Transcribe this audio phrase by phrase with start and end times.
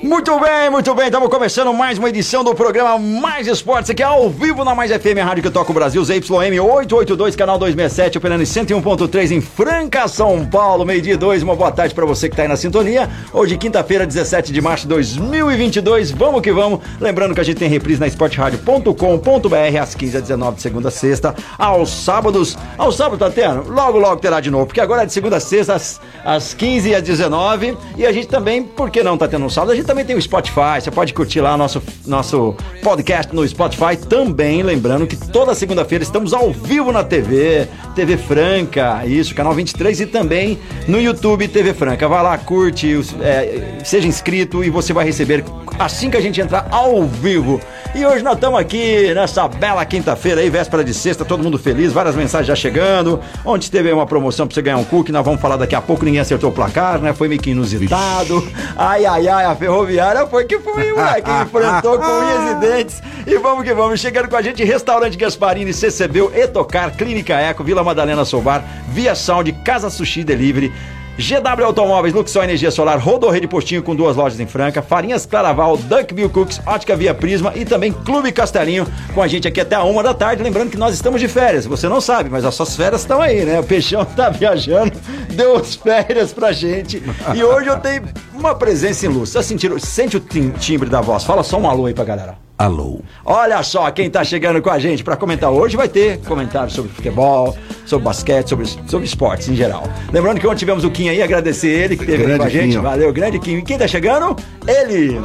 [0.00, 1.06] Muito bem, muito bem.
[1.06, 5.18] Estamos começando mais uma edição do programa Mais Esportes, aqui ao vivo na Mais FM,
[5.24, 10.46] rádio que toca o Brasil, ZYM 882, canal 267, operando em 101.3 em Franca, São
[10.46, 11.42] Paulo, meio-dia 2.
[11.42, 13.10] Uma boa tarde para você que está aí na sintonia.
[13.32, 16.12] Hoje, quinta-feira, 17 de março de 2022.
[16.12, 16.78] Vamos que vamos.
[17.00, 20.92] Lembrando que a gente tem reprise na esportradio.com.br às 15 às 19 de segunda a
[20.92, 22.56] sexta, aos sábados.
[22.78, 23.68] Ao sábado, tá tendo?
[23.68, 26.90] Logo, logo terá de novo, porque agora é de segunda a sexta, às, às 15
[26.90, 27.76] e às 19.
[27.96, 29.72] E a gente também, por que não tá tendo sábado?
[29.72, 33.96] A gente também tem o Spotify, você pode curtir lá nosso, nosso podcast no Spotify
[33.96, 34.62] também.
[34.62, 40.06] Lembrando que toda segunda-feira estamos ao vivo na TV, TV Franca, isso, canal 23 e
[40.06, 42.06] também no YouTube TV Franca.
[42.06, 45.42] Vai lá, curte, é, seja inscrito e você vai receber
[45.78, 47.58] assim que a gente entrar ao vivo.
[47.94, 51.92] E hoje nós estamos aqui nessa bela quinta-feira aí, véspera de sexta, todo mundo feliz,
[51.92, 53.18] várias mensagens já chegando.
[53.42, 56.04] Ontem teve uma promoção pra você ganhar um cookie, nós vamos falar daqui a pouco,
[56.04, 57.14] ninguém acertou o placar, né?
[57.14, 58.46] Foi meio que inusitado.
[58.76, 63.02] Ai, ai, ai, a ferroviária foi que foi, moleque, enfrentou com unhas e dentes.
[63.26, 67.82] E vamos que vamos, chegando com a gente, Restaurante Gasparini, CCBU, Etocar, Clínica Eco, Vila
[67.82, 70.72] Madalena Sobar, Via Sound, Casa Sushi Delivery,
[71.18, 76.28] GW Automóveis, Luxor Energia Solar, Rodorreio Postinho com duas lojas em Franca, Farinhas Claraval, Duckville
[76.28, 80.02] Cooks, Ótica Via Prisma e também Clube Castelinho com a gente aqui até a uma
[80.02, 80.42] da tarde.
[80.42, 83.44] Lembrando que nós estamos de férias, você não sabe, mas as suas férias estão aí,
[83.44, 83.58] né?
[83.60, 84.92] O Peixão tá viajando,
[85.34, 87.02] deu as férias pra gente
[87.34, 88.02] e hoje eu tenho
[88.34, 89.40] uma presença ilustre.
[89.42, 91.24] Você sentiram, sente o tim- timbre da voz?
[91.24, 92.45] Fala só um alô aí pra galera.
[92.58, 93.00] Alô.
[93.22, 96.90] Olha só quem tá chegando com a gente para comentar hoje vai ter comentários sobre
[96.90, 99.84] futebol, sobre basquete, sobre, sobre esportes em geral.
[100.10, 102.76] Lembrando que ontem tivemos o Kim aí, agradecer ele que esteve aqui com a gente.
[102.76, 102.80] Kim.
[102.80, 103.58] Valeu, grande Kim.
[103.58, 104.34] E quem tá chegando?
[104.66, 105.20] Ele.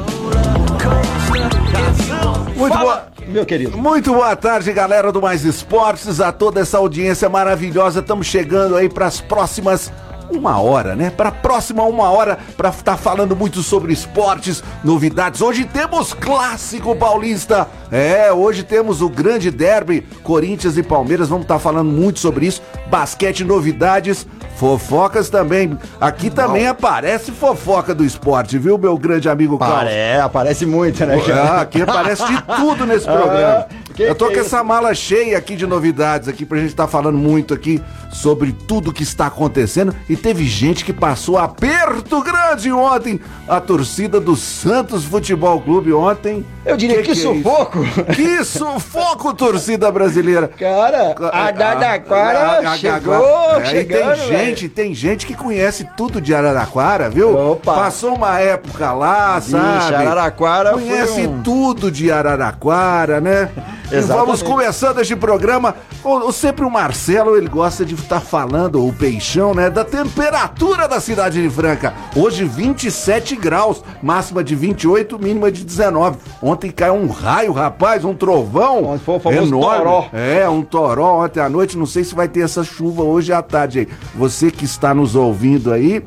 [2.57, 3.11] Muito Fala, boa.
[3.27, 3.77] Meu querido.
[3.77, 8.01] Muito boa tarde, galera do Mais Esportes, a toda essa audiência maravilhosa.
[8.01, 9.89] Estamos chegando aí para as próximas
[10.31, 11.09] uma hora, né?
[11.09, 15.41] Para a próxima uma hora para estar falando muito sobre esportes, novidades.
[15.41, 17.67] Hoje temos clássico paulista.
[17.91, 21.29] É, hoje temos o grande derby Corinthians e Palmeiras.
[21.29, 22.61] Vamos estar falando muito sobre isso.
[22.87, 24.25] Basquete, novidades,
[24.55, 25.77] fofocas também.
[25.99, 29.91] Aqui também aparece fofoca do esporte, viu, meu grande amigo Carlos?
[29.91, 33.65] É, aparece muito, né, Ah, aqui aparece de tudo nesse programa.
[33.93, 36.69] Que Eu tô que com é essa mala cheia aqui de novidades aqui pra gente
[36.69, 37.81] estar falando muito aqui
[38.11, 43.19] sobre tudo que está acontecendo e teve gente que passou aperto grande ontem.
[43.47, 46.45] A torcida do Santos Futebol Clube ontem.
[46.65, 47.83] Eu diria que, é sufoco.
[47.83, 48.03] isso?
[48.05, 50.47] Que sufoco, torcida brasileira.
[50.47, 57.09] Cara, a Dadaquara chegou, É, chegando, tem gente, tem gente que conhece tudo de Araraquara,
[57.09, 57.35] viu?
[57.35, 57.73] Opa.
[57.73, 59.95] Passou uma época lá, sabe?
[59.95, 63.49] Araraquara foi Conhece um- tudo de Araraquara, né?
[63.91, 64.25] E Exatamente.
[64.25, 65.75] vamos começando este programa.
[66.01, 69.69] O, sempre o Marcelo, ele gosta de estar falando, o Peixão, né?
[69.69, 71.93] Da temperatura da cidade de Franca.
[72.15, 76.17] Hoje 27 graus, máxima de 28, mínima de 19.
[76.41, 78.97] Ontem caiu um raio, rapaz, um trovão.
[79.05, 79.77] Foi o famoso enorme.
[79.79, 80.09] toró.
[80.13, 81.77] É, um toró ontem à noite.
[81.77, 83.87] Não sei se vai ter essa chuva hoje à tarde aí.
[84.15, 86.01] Você que está nos ouvindo aí,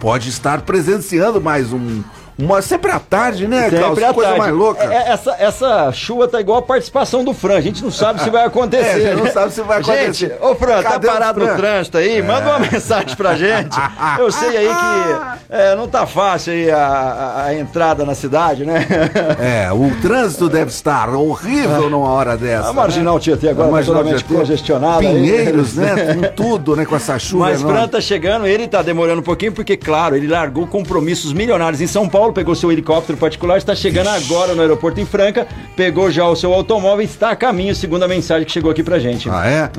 [0.00, 2.02] pode estar presenciando mais um.
[2.38, 3.80] Uma, sempre à tarde, né, Carlos?
[3.80, 4.40] Sempre Que à coisa tarde.
[4.44, 4.82] mais louca.
[4.84, 7.56] É, essa, essa chuva tá igual a participação do Fran.
[7.56, 8.84] A gente não sabe se vai acontecer.
[8.84, 9.30] É, a gente não né?
[9.30, 10.12] sabe se vai acontecer.
[10.30, 11.50] Gente, ô Fran, Cadê tá parado Fran?
[11.52, 12.22] no trânsito aí?
[12.22, 13.76] Manda uma mensagem pra gente.
[14.18, 18.86] Eu sei aí que é, não tá fácil aí a, a- entrada na cidade, né?
[19.38, 22.68] É, o trânsito deve estar horrível numa hora dessa.
[22.68, 25.00] A Marginal Tietê agora tá Marginal totalmente congestionada.
[25.00, 25.14] aí.
[25.14, 26.14] Pinheiros, né?
[26.14, 26.84] Com tudo, né?
[26.84, 27.78] Com essa chuva Mas enorme.
[27.78, 31.86] Fran tá chegando, ele tá demorando um pouquinho, porque, claro, ele largou compromissos milionários em
[31.86, 36.28] São Paulo, pegou seu helicóptero particular, está chegando agora no aeroporto em Franca, pegou já
[36.28, 39.30] o seu automóvel e está a caminho, segundo a mensagem que chegou aqui pra gente.
[39.30, 39.70] Ah, é?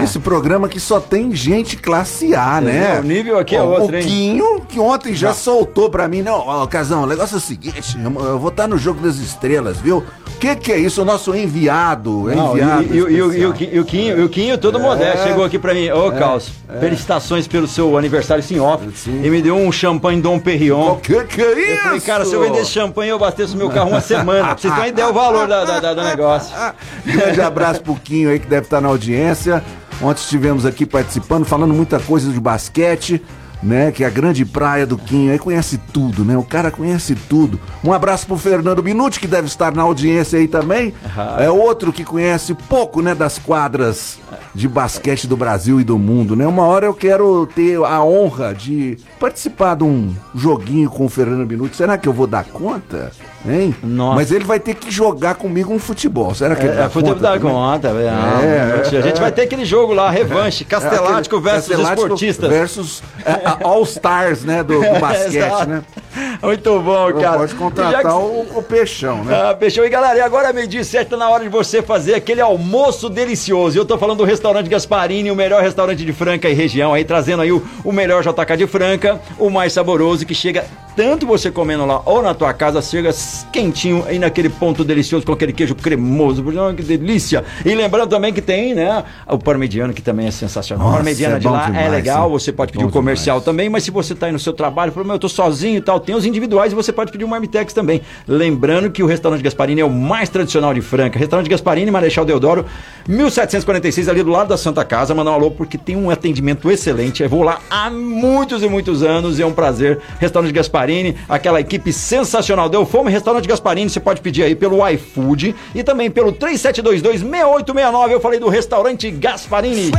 [0.00, 0.04] É.
[0.04, 2.96] Esse programa que só tem gente classe A, né?
[2.96, 4.02] É, o nível aqui é outro, O hein?
[4.04, 7.96] Quinho, que ontem já soltou pra mim, não, ó, Casão, o negócio é o seguinte,
[7.98, 10.04] eu eu vou estar no Jogo das Estrelas, viu?
[10.26, 11.00] O que que é isso?
[11.00, 14.58] O nosso enviado, Não, enviado e, e- e- e o- o- o Quinho, o Quinho
[14.58, 19.20] todo modesto, chegou aqui pra mim, ô Caos, felicitações pelo seu aniversário sim off, Sim.
[19.24, 20.92] e me deu um champanhe Dom Perignon.
[20.92, 21.87] O que que é isso?
[21.88, 24.44] Falei, cara, se eu vendesse champanhe, eu abasteço meu carro uma semana.
[24.48, 26.54] Pra vocês terem ideia o valor da- da- da- do negócio.
[27.04, 29.62] Grande abraço pro Quinho aí que deve estar na audiência.
[30.00, 33.22] Ontem estivemos aqui participando, falando muita coisa de basquete.
[33.62, 33.90] Né?
[33.90, 35.32] Que é a grande praia do Quinho.
[35.32, 36.36] Aí conhece tudo, né?
[36.36, 37.60] O cara conhece tudo.
[37.82, 40.94] Um abraço pro Fernando Minuti, que deve estar na audiência aí também.
[41.38, 43.14] É outro que conhece pouco, né?
[43.14, 44.18] Das quadras
[44.54, 46.46] de basquete do Brasil e do mundo, né?
[46.46, 51.46] Uma hora eu quero ter a honra de participar de um joguinho com o Fernando
[51.46, 51.76] Minuti.
[51.76, 53.12] Será que eu vou dar conta?
[53.46, 53.74] Hein?
[53.82, 54.16] Nossa.
[54.16, 56.34] Mas ele vai ter que jogar comigo um futebol.
[56.34, 57.52] Será que ele É, dá é futebol conta da também?
[57.52, 58.10] conta, velho.
[58.10, 59.20] Não, É, a gente é.
[59.20, 62.50] vai ter aquele jogo lá, revanche, Castelático É versus Castelático esportistas.
[62.50, 64.62] Versus é, a All Stars, né?
[64.62, 65.82] Do, do basquete, né?
[66.42, 67.38] Muito bom, cara.
[67.38, 69.50] Pode contratar que- o, o peixão, né?
[69.50, 69.84] Ah, Peixão.
[69.84, 73.08] E galera, e agora meio-dia e sete, tá na hora de você fazer aquele almoço
[73.08, 73.76] delicioso.
[73.76, 77.04] E eu tô falando do restaurante Gasparini, o melhor restaurante de Franca e região, aí
[77.04, 80.64] trazendo aí o, o melhor JK de Franca, o mais saboroso, que chega
[80.96, 83.10] tanto você comendo lá ou na tua casa, chega
[83.52, 86.44] quentinho aí naquele ponto delicioso com aquele queijo cremoso.
[86.76, 87.44] Que delícia!
[87.64, 90.84] E lembrando também que tem, né, o parmegiano, que também é sensacional.
[90.86, 92.32] Nossa, o parmegiano é de lá é demais, legal, hein?
[92.32, 93.44] você pode pedir Bom o comercial demais.
[93.44, 95.80] também, mas se você tá aí no seu trabalho, falou, meu, eu tô sozinho e
[95.80, 98.02] tal, tem os individuais e você pode pedir o Marmitex também.
[98.26, 101.18] Lembrando que o restaurante Gasparini é o mais tradicional de Franca.
[101.18, 102.64] Restaurante Gasparini, Marechal Deodoro,
[103.08, 105.14] 1746, ali do lado da Santa Casa.
[105.14, 107.22] Mandar um alô porque tem um atendimento excelente.
[107.22, 110.00] Eu vou lá há muitos e muitos anos e é um prazer.
[110.18, 112.68] Restaurante Gasparini, aquela equipe sensacional.
[112.68, 118.10] Deu fome, Restaurante Gasparini, você pode pedir aí pelo iFood e também pelo 3722-6869.
[118.10, 119.90] Eu falei do restaurante Gasparini.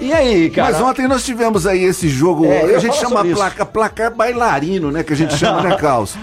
[0.00, 0.72] E aí, cara?
[0.72, 5.02] Mas ontem nós tivemos aí esse jogo, É, a gente chama placa, placar bailarino, né?
[5.02, 6.16] Que a gente chama, né, Caos?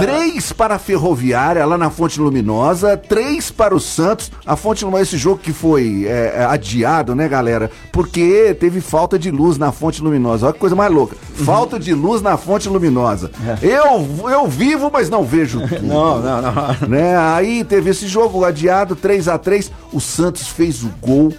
[0.00, 4.30] Três para a Ferroviária, lá na Fonte Luminosa, três para o Santos.
[4.44, 7.70] A Fonte Luminosa, esse jogo que foi é, é, adiado, né, galera?
[7.90, 10.46] Porque teve falta de luz na Fonte Luminosa.
[10.46, 11.16] Olha que coisa mais louca.
[11.38, 11.44] Uhum.
[11.44, 13.30] Falta de luz na Fonte Luminosa.
[13.62, 15.74] Eu, eu vivo, mas não vejo tudo.
[15.76, 15.80] É.
[15.80, 16.88] Não, não, não.
[16.88, 17.16] né?
[17.16, 21.32] Aí teve esse jogo adiado, 3 a 3 O Santos fez o gol.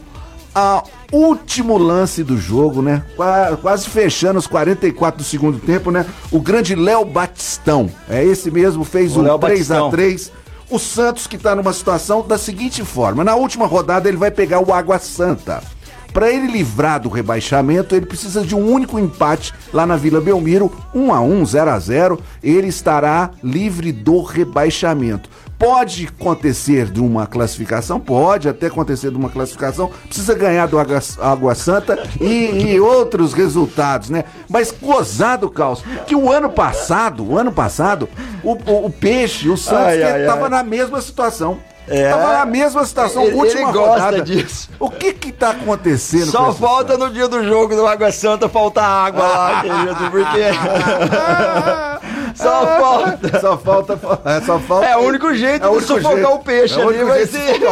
[0.55, 3.03] A último lance do jogo, né?
[3.15, 6.05] Qua- Quase fechando os 44 do segundo tempo, né?
[6.31, 7.89] O grande Léo Batistão.
[8.09, 9.91] É esse mesmo, fez O um Léo 3 a Batistão.
[9.91, 10.31] 3
[10.69, 14.59] O Santos que tá numa situação da seguinte forma: na última rodada ele vai pegar
[14.59, 15.61] o Água Santa.
[16.13, 20.71] Para ele livrar do rebaixamento, ele precisa de um único empate lá na Vila Belmiro,
[20.94, 22.19] 1 a 1, 0 a 0.
[22.44, 25.27] Ele estará livre do rebaixamento.
[25.63, 31.00] Pode acontecer de uma classificação, pode até acontecer de uma classificação, precisa ganhar do Água,
[31.21, 34.25] Água Santa e, e outros resultados, né?
[34.50, 38.10] Mas gozado, Caos, que o ano passado, o ano passado,
[38.44, 41.57] o, o- o Peixe, o Santos, Ai, ai, estava na mesma situação.
[41.88, 42.09] É.
[42.12, 44.21] Tava na mesma situação, Ele- última ele gosta rodada.
[44.21, 44.69] disso.
[44.80, 48.85] O que que tá acontecendo Só falta no dia do jogo do Água Santa faltar
[49.07, 50.44] água lá, querido, porque.
[52.35, 53.39] Só falta.
[53.39, 54.00] Só falta.
[54.25, 54.85] é, Só falta.
[54.88, 56.30] É o único jeito É o de sufocar jeito.
[56.30, 57.59] o peixe É o ali, vai ser.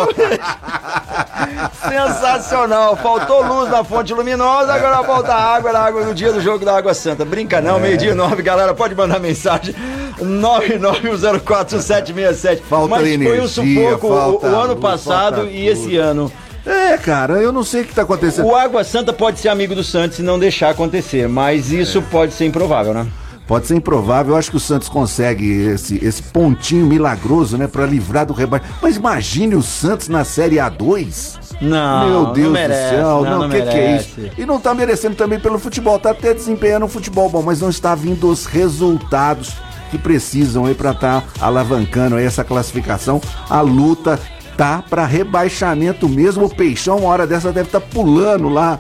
[1.90, 2.96] Sensacional.
[2.98, 6.78] Faltou luz na fonte luminosa, agora falta água na água no dia do jogo da
[6.78, 7.26] Água Santa.
[7.26, 7.62] Brinca É.
[7.62, 8.74] não, meio-dia nove, galera.
[8.74, 9.74] Pode mandar mensagem.
[10.22, 12.62] 991047767.
[12.70, 16.32] Falta Mas foi um energia, sufoco o- falta o, ano luz, passado e esse ano.
[16.66, 18.46] É, cara, eu não sei o que tá acontecendo.
[18.48, 22.02] O Água Santa pode ser amigo do Santos e não deixar acontecer, mas isso É.
[22.02, 23.08] pode ser improvável, né?
[23.48, 27.86] Pode ser improvável, eu acho que o Santos consegue esse, esse pontinho milagroso, né, pra
[27.86, 28.66] livrar do rebaixo.
[28.82, 31.38] Mas imagine o Santos na Série A2.
[31.60, 34.20] Não, Meu não Deus merece, do céu, não, não, não o que, que é isso?
[34.38, 37.70] E não tá merecendo também pelo futebol, tá até desempenhando um futebol bom, mas não
[37.70, 39.54] está vindo os resultados
[39.92, 43.22] que precisam aí pra tá alavancando aí essa classificação.
[43.50, 44.20] A luta
[44.58, 46.46] tá pra rebaixamento mesmo.
[46.46, 48.80] O Peixão, uma hora dessa, deve estar pulando lá,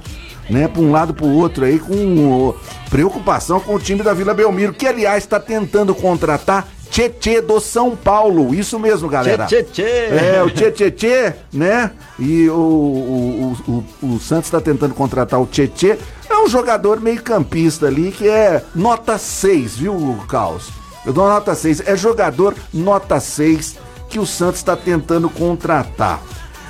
[0.49, 2.53] né, pra um lado pro outro aí, com ó,
[2.89, 7.95] preocupação com o time da Vila Belmiro, que aliás está tentando contratar Tietê do São
[7.95, 8.53] Paulo.
[8.53, 9.45] Isso mesmo, galera.
[9.45, 9.81] Tchê.
[9.81, 11.89] É, o Tchê, né?
[12.19, 15.97] E o, o, o, o, o Santos está tentando contratar o Tchê.
[16.29, 20.80] É um jogador meio campista ali que é nota 6, viu, Caos?
[21.05, 21.81] Eu dou nota 6.
[21.87, 23.77] É jogador nota 6
[24.09, 26.21] que o Santos está tentando contratar.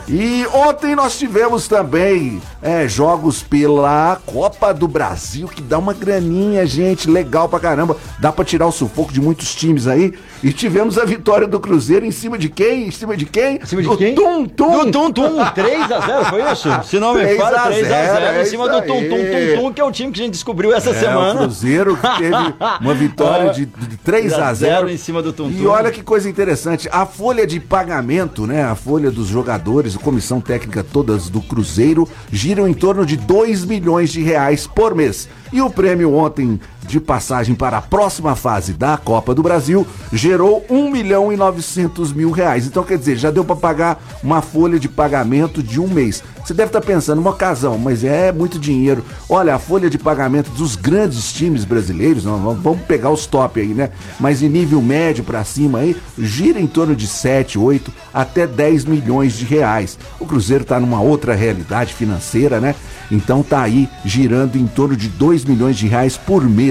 [0.08, 6.66] E ontem nós tivemos também é, jogos pela Copa do Brasil, que dá uma graninha,
[6.66, 7.98] gente, legal pra caramba.
[8.20, 10.14] Dá pra tirar o sufoco de muitos times aí.
[10.44, 12.88] E tivemos a vitória do Cruzeiro em cima de quem?
[12.88, 13.58] Em cima de quem?
[13.62, 14.16] Em cima de do quem?
[14.16, 14.86] Tum Tum.
[14.86, 16.70] Do Tum Tum, 3x0, foi isso?
[16.84, 19.10] Se não me 3 a falha, 3x0 0, em cima é do isso Tum Tum.
[19.10, 21.34] Tum Tum, que é o time que a gente descobriu essa É, semana.
[21.34, 22.36] o Cruzeiro que teve
[22.82, 25.68] uma vitória de, de 3 a 0 em cima do Tum E Tum.
[25.70, 30.42] olha que coisa interessante, a folha de pagamento, né, a folha dos jogadores, a comissão
[30.42, 32.08] técnica todas do Cruzeiro,
[32.52, 35.30] giram em torno de 2 milhões de reais por mês.
[35.54, 40.66] E o prêmio ontem de passagem para a próxima fase da Copa do Brasil gerou
[40.70, 42.66] 1 milhão e 900 mil reais.
[42.66, 46.24] Então, quer dizer, já deu para pagar uma folha de pagamento de um mês.
[46.44, 49.06] Você deve estar pensando, uma ocasião, mas é muito dinheiro.
[49.30, 53.92] Olha, a folha de pagamento dos grandes times brasileiros, vamos pegar os top aí, né?
[54.20, 58.86] Mas em nível médio para cima aí, gira em torno de 7, 8 até 10
[58.86, 60.00] milhões de reais.
[60.20, 62.76] O Cruzeiro está numa outra realidade financeira, né?
[63.12, 66.71] Então tá aí girando em torno de 2 milhões de reais por mês.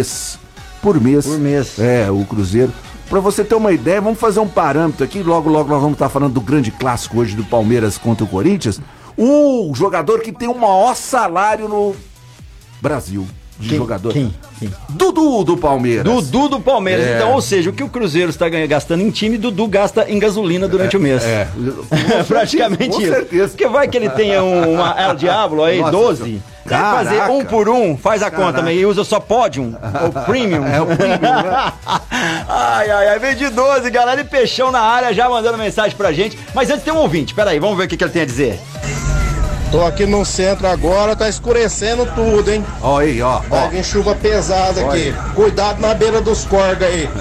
[0.83, 1.26] Por mês.
[1.26, 1.78] Por mês.
[1.78, 2.73] É, o Cruzeiro.
[3.09, 5.23] Para você ter uma ideia, vamos fazer um parâmetro aqui.
[5.23, 8.80] Logo, logo nós vamos estar falando do grande clássico hoje do Palmeiras contra o Corinthians.
[9.16, 11.95] O jogador que tem o maior salário no
[12.80, 13.26] Brasil
[13.61, 13.79] de Quem?
[13.79, 14.12] jogador.
[14.12, 14.35] Quem?
[14.59, 14.71] Quem?
[14.88, 16.02] Dudu do Palmeiras.
[16.05, 17.07] Dudu do Palmeiras.
[17.07, 17.17] É.
[17.17, 20.67] Então, ou seja, o que o Cruzeiro está gastando em time, Dudu gasta em gasolina
[20.67, 21.23] durante o mês.
[21.23, 21.47] É.
[22.19, 23.12] É praticamente Com isso.
[23.12, 23.49] certeza.
[23.49, 26.43] Porque vai que ele tenha um, uma El Diablo aí, Nossa, 12.
[26.62, 27.05] Quer caraca.
[27.05, 28.59] fazer um por um, faz a conta Caraca.
[28.59, 29.75] também e usa só Podium
[30.05, 30.64] ou Premium.
[30.67, 31.73] É o premium, né?
[32.49, 34.21] ai, ai, ai, vem de 12, galera.
[34.21, 36.38] E Peixão na área já mandando mensagem pra gente.
[36.55, 38.61] Mas antes tem um ouvinte, peraí, vamos ver o que, que ele tem a dizer.
[39.71, 42.65] Tô aqui no centro agora, tá escurecendo tudo, hein?
[42.83, 43.39] Ó aí, ó.
[43.49, 43.69] Vai ó.
[43.69, 45.15] vir chuva pesada aqui.
[45.37, 47.09] Cuidado na beira dos corgas aí.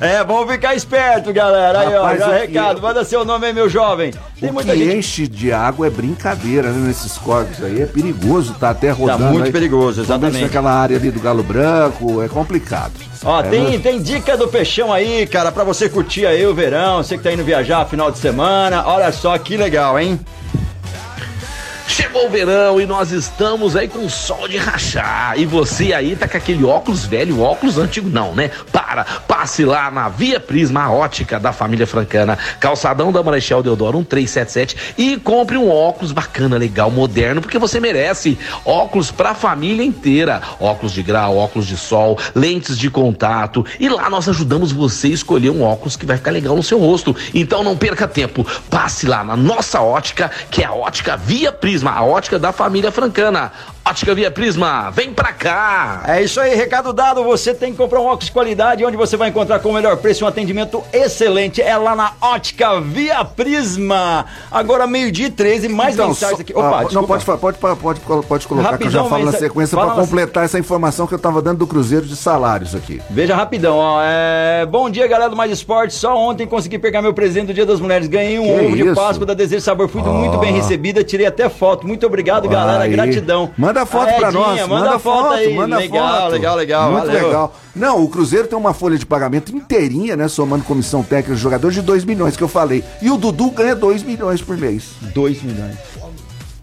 [0.00, 1.80] É, vamos ficar esperto, galera.
[1.80, 2.80] Aí, Rapaz, ó, já o que- recado.
[2.82, 4.12] Manda seu nome aí, meu jovem.
[4.40, 4.96] Tem O muita que gente.
[4.96, 6.88] enche de água é brincadeira, né?
[6.88, 7.82] Nesses corpos aí.
[7.82, 9.24] É perigoso, tá até rodando.
[9.24, 9.52] muito aí.
[9.52, 10.42] perigoso, exatamente.
[10.42, 12.92] Naquela área ali do Galo Branco, é complicado.
[13.22, 13.78] Ó, É, tem, né?
[13.78, 17.32] tem dica do Peixão aí, cara, pra você curtir aí o verão, você que tá
[17.32, 18.84] indo viajar final de semana.
[18.86, 20.18] Olha só que legal, hein?
[21.86, 25.38] Chegou o verão e nós estamos aí com sol de rachar.
[25.38, 28.50] E você aí tá com aquele óculos velho, óculos antigo não, né?
[28.72, 34.94] Para, passe lá na Via Prisma, ótica da família francana, calçadão da Marechal Deodoro 1377
[34.96, 38.38] e compre um óculos bacana, legal, moderno, porque você merece.
[38.64, 40.40] Óculos pra família inteira.
[40.58, 43.64] Óculos de grau, óculos de sol, lentes de contato.
[43.78, 46.78] E lá nós ajudamos você a escolher um óculos que vai ficar legal no seu
[46.78, 47.14] rosto.
[47.34, 48.46] Então não perca tempo.
[48.70, 52.92] Passe lá na nossa ótica, que é a ótica Via Prisma, a ótica da família
[52.92, 53.52] francana.
[53.86, 56.02] Ótica Via Prisma, vem pra cá!
[56.08, 57.22] É isso aí, recado dado.
[57.22, 59.98] Você tem que comprar um óculos de qualidade, onde você vai encontrar com o melhor
[59.98, 61.60] preço e um atendimento excelente.
[61.60, 64.24] É lá na Ótica Via Prisma.
[64.50, 66.54] Agora, meio-dia e 13, mais mensagens só- aqui.
[66.54, 67.06] Opa, ah, não, desculpa.
[67.08, 69.90] pode, fa- pode, pode, pode, pode colocar que eu já Rapidão, falo na sequência para
[69.90, 73.02] completar essa informação que eu tava dando do Cruzeiro de salários aqui.
[73.10, 74.00] Veja rapidão, ó.
[74.02, 74.64] É...
[74.64, 75.92] Bom dia, galera do Mais Esporte.
[75.92, 78.08] Só ontem consegui pegar meu presente do Dia das Mulheres.
[78.08, 78.94] Ganhei um Que ovo de isso?
[78.94, 79.88] Páscoa da Desejo Sabor.
[79.88, 81.86] Fui muito bem recebida, tirei até foto.
[81.86, 82.84] Muito obrigado, galera.
[82.84, 82.92] Aí.
[82.92, 83.50] Gratidão.
[83.58, 84.68] Manda foto A pra nós.
[84.68, 85.54] Manda, foto, aí.
[85.54, 86.32] manda legal, foto.
[86.32, 86.92] legal, legal.
[86.92, 87.26] Muito valeu.
[87.26, 87.56] legal.
[87.74, 90.28] Não, o Cruzeiro tem uma folha de pagamento inteirinha, né?
[90.28, 92.84] Somando comissão técnica do jogador de 2 milhões, que eu falei.
[93.02, 94.92] E o Dudu ganha 2 milhões por mês.
[95.14, 95.76] 2 milhões.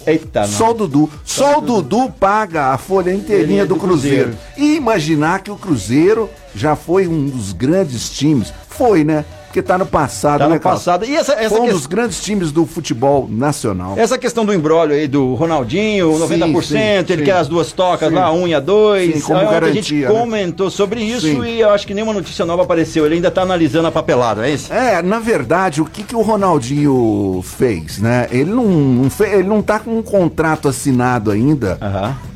[0.05, 1.09] Eita, Só o Dudu.
[1.23, 4.31] Só o Dudu paga a folha inteirinha do, do Cruzeiro.
[4.31, 4.37] Cruzeiro.
[4.57, 8.51] E imaginar que o Cruzeiro já foi um dos grandes times.
[8.69, 9.25] Foi, né?
[9.51, 11.03] Porque tá no passado, Tá né, no passado.
[11.03, 13.95] E essa, essa, Foi um que- dos grandes times do futebol nacional.
[13.97, 17.25] essa questão do embrólio aí do Ronaldinho, 90%, sim, ele sim.
[17.25, 18.15] quer as duas tocas Sim.
[18.15, 19.15] lá, um e a dois.
[19.15, 20.07] Sim, como Aí ontem a garantia, gente né?
[20.07, 21.43] comentou sobre isso Sim.
[21.43, 23.05] e eu acho que nenhuma notícia nova apareceu.
[23.05, 24.71] Ele ainda tá analisando a papelada, é isso?
[24.71, 28.27] É, na verdade, o que, que o Ronaldinho fez, né?
[28.31, 31.77] Ele não, não fe- ele não tá com um contrato assinado ainda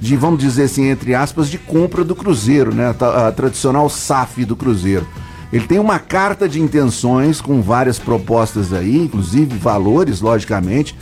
[0.02, 2.94] de, vamos dizer assim, entre aspas, de compra do Cruzeiro, né?
[3.00, 5.08] A, a tradicional SAF do Cruzeiro.
[5.56, 10.94] Ele tem uma carta de intenções com várias propostas aí, inclusive valores, logicamente.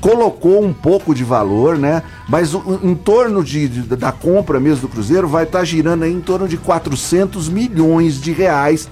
[0.00, 2.02] Colocou um pouco de valor, né?
[2.28, 6.12] Mas o- em torno de, de- da compra mesmo do Cruzeiro vai estar girando aí
[6.12, 8.88] em torno de 400 milhões de reais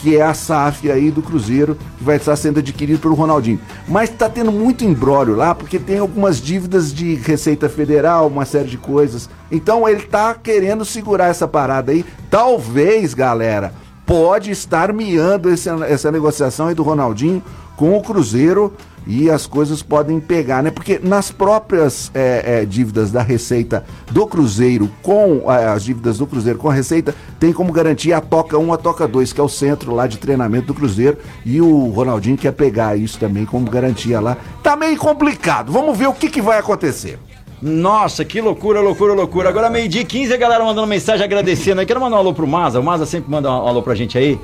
[0.00, 3.58] que é a SAF aí do Cruzeiro, que vai estar sendo adquirido pelo Ronaldinho.
[3.88, 8.68] Mas está tendo muito embrólio lá, porque tem algumas dívidas de Receita Federal, uma série
[8.68, 9.30] de coisas.
[9.50, 12.04] Então ele tá querendo segurar essa parada aí.
[12.28, 13.72] Talvez, galera,
[14.06, 17.42] pode estar miando esse- essa negociação aí do Ronaldinho
[17.76, 18.72] com o Cruzeiro
[19.06, 20.70] e as coisas podem pegar, né?
[20.70, 26.26] Porque nas próprias é, é, dívidas da Receita do Cruzeiro com é, as dívidas do
[26.26, 29.44] Cruzeiro com a Receita, tem como garantia a Toca 1, a Toca 2, que é
[29.44, 31.18] o centro lá de treinamento do Cruzeiro.
[31.44, 34.36] E o Ronaldinho quer pegar isso também como garantia lá.
[34.62, 35.70] Tá meio complicado.
[35.70, 37.18] Vamos ver o que, que vai acontecer.
[37.62, 39.48] Nossa, que loucura, loucura, loucura.
[39.48, 41.86] Agora meio-dia e 15, a galera mandando mensagem agradecendo aí.
[41.86, 42.78] Quero mandar um alô pro Maza.
[42.80, 44.38] O Maza sempre manda um alô pra gente aí.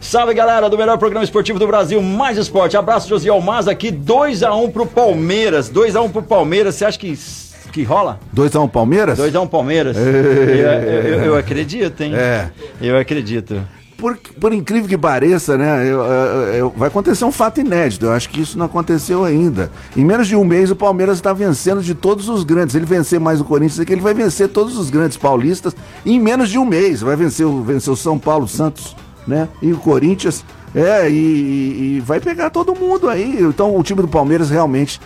[0.00, 2.76] Salve galera do melhor programa esportivo do Brasil, mais esporte.
[2.76, 5.70] Abraço, Josiel Maza aqui, 2x1 pro Palmeiras.
[5.70, 6.74] 2x1 pro Palmeiras.
[6.74, 7.16] Você acha que,
[7.72, 8.18] que rola?
[8.34, 9.18] 2x1 Palmeiras?
[9.18, 9.96] 2x1 Palmeiras?
[9.96, 12.14] Eu, eu- eu- eu acredito, hein?
[12.16, 12.48] É.
[12.80, 13.60] Eu acredito.
[14.02, 15.86] Por, por incrível que pareça, né?
[15.86, 18.06] eu- eu- eu- vai acontecer um fato inédito.
[18.06, 19.70] Eu acho que isso não aconteceu ainda.
[19.96, 22.74] Em menos de um mês, o Palmeiras está vencendo de todos os grandes.
[22.74, 26.18] Ele vencer mais o Corinthians, é que ele vai vencer todos os grandes paulistas em
[26.18, 27.00] menos de um mês.
[27.00, 29.48] Vai vencer, o- vencer o São Paulo, Santos, né?
[29.62, 30.44] E o Corinthians.
[30.74, 33.36] É, e- e vai pegar todo mundo aí.
[33.40, 35.00] Então o time do Palmeiras realmente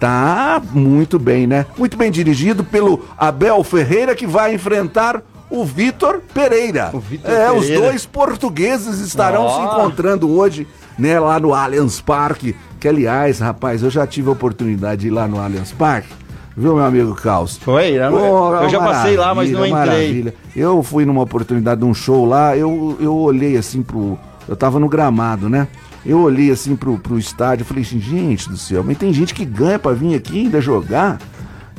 [0.00, 1.66] tá muito bem, né?
[1.78, 6.90] Muito bem dirigido pelo Abel Ferreira, que vai enfrentar o Vitor Pereira.
[6.92, 7.86] O Vitor é, os Pereira.
[7.88, 9.48] dois portugueses estarão Ó.
[9.58, 10.66] se encontrando hoje,
[10.98, 12.54] né, lá no Allianz Parque.
[12.78, 16.08] Que, aliás, rapaz, eu já tive a oportunidade de ir lá no Allianz Parque.
[16.56, 17.56] Viu, meu amigo Caos?
[17.58, 17.98] Foi, né?
[17.98, 20.22] É eu já uma passei lá, mas não maravilha, entrei.
[20.22, 20.34] maravilha.
[20.54, 24.18] Eu fui numa oportunidade de um show lá, eu, eu olhei assim pro.
[24.48, 25.68] Eu tava no gramado, né?
[26.04, 29.34] Eu olhei assim pro, pro estádio e falei assim, gente do céu, mas tem gente
[29.34, 31.18] que ganha pra vir aqui ainda jogar.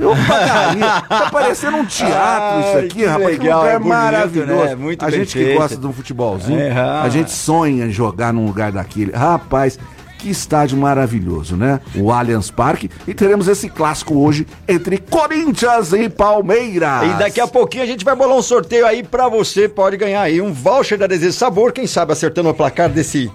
[0.02, 1.02] Eu pagaria.
[1.08, 3.26] Tá parecendo um teatro isso aqui, que rapaz.
[3.28, 4.64] legal, que lugar é bonito, maravilhoso.
[4.66, 4.76] né?
[4.76, 5.58] Muito a gente que feito.
[5.60, 7.02] gosta de um futebolzinho, É, ah.
[7.04, 9.12] a gente sonha em jogar num lugar daquele.
[9.12, 9.78] Rapaz,
[10.18, 11.80] que estádio maravilhoso, né?
[11.96, 12.90] O Allianz Parque.
[13.08, 17.04] E teremos esse clássico hoje entre Corinthians e Palmeiras.
[17.04, 19.68] E daqui a pouquinho a gente vai bolar um sorteio aí pra você.
[19.68, 21.72] Pode ganhar aí um voucher da Desejo Sabor.
[21.72, 23.32] Quem sabe acertando o placar desse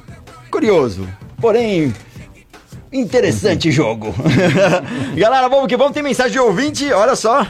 [0.50, 1.08] curioso,
[1.40, 1.92] porém
[2.92, 4.14] interessante jogo.
[5.16, 5.92] Galera, vamos que vamos.
[5.92, 7.46] Tem mensagem de ouvinte, olha só.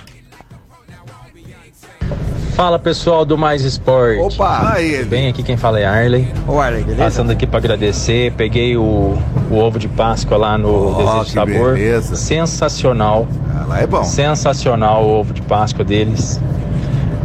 [2.54, 4.18] Fala pessoal do Mais Esporte.
[4.18, 4.72] Opa!
[4.72, 5.04] Aí.
[5.04, 6.26] Bem, aqui quem fala é Arley.
[6.48, 7.02] Ô, Arley, beleza?
[7.04, 9.18] Passando aqui para agradecer, peguei o,
[9.50, 11.74] o ovo de Páscoa lá no Ó, Desejo que Sabor.
[11.74, 12.16] beleza.
[12.16, 14.02] Sensacional, Ah, lá é bom.
[14.04, 16.40] sensacional o ovo de Páscoa deles.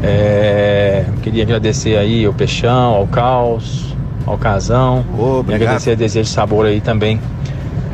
[0.04, 5.06] É, queria agradecer aí ao Peixão, ao Caos, ao Casão.
[5.18, 5.62] E obrigado.
[5.62, 7.22] agradecer a Desejo Sabor aí também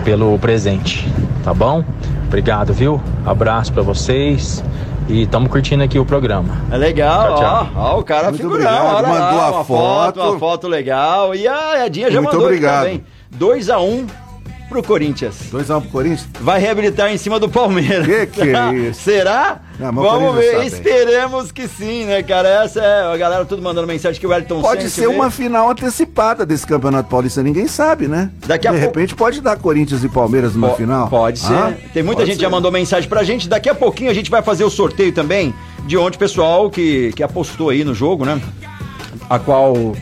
[0.07, 1.05] pelo presente,
[1.43, 1.83] tá bom?
[2.27, 3.01] Obrigado, viu?
[3.25, 4.63] Abraço para vocês
[5.09, 6.61] e estamos curtindo aqui o programa.
[6.71, 7.69] É legal, Tchau, tchau.
[7.75, 10.21] ó, ó, o cara Muito figurão, obrigado, olha lá, mandou a uma foto.
[10.21, 11.35] uma foto legal.
[11.35, 12.83] E a Edinha já Muito mandou obrigado.
[12.85, 13.03] também.
[13.37, 14.05] 2x1
[14.69, 15.35] pro Corinthians.
[15.51, 16.27] 2x1 pro Corinthians?
[16.41, 18.05] Vai reabilitar em cima do Palmeiras.
[18.05, 19.01] Que que é isso?
[19.01, 19.61] Será?
[19.79, 22.63] Não, o Vamos ver, esperemos que sim, né, cara?
[22.63, 25.11] Essa é a galera tudo mandando mensagem que o Wellington Pode ser veio.
[25.13, 28.31] uma final antecipada desse Campeonato Paulista, ninguém sabe, né?
[28.47, 31.07] Daqui a De pouco- repente pode dar Corinthians e Palmeiras numa Po- final.
[31.09, 31.53] Pode ser.
[31.53, 32.51] Ah, Tem muita gente já ser.
[32.51, 33.47] mandou mensagem pra gente.
[33.47, 35.53] Daqui a pouquinho a gente vai fazer o sorteio também
[35.85, 38.41] de ontem, pessoal, que, que apostou aí no jogo, né?
[39.29, 39.95] A qual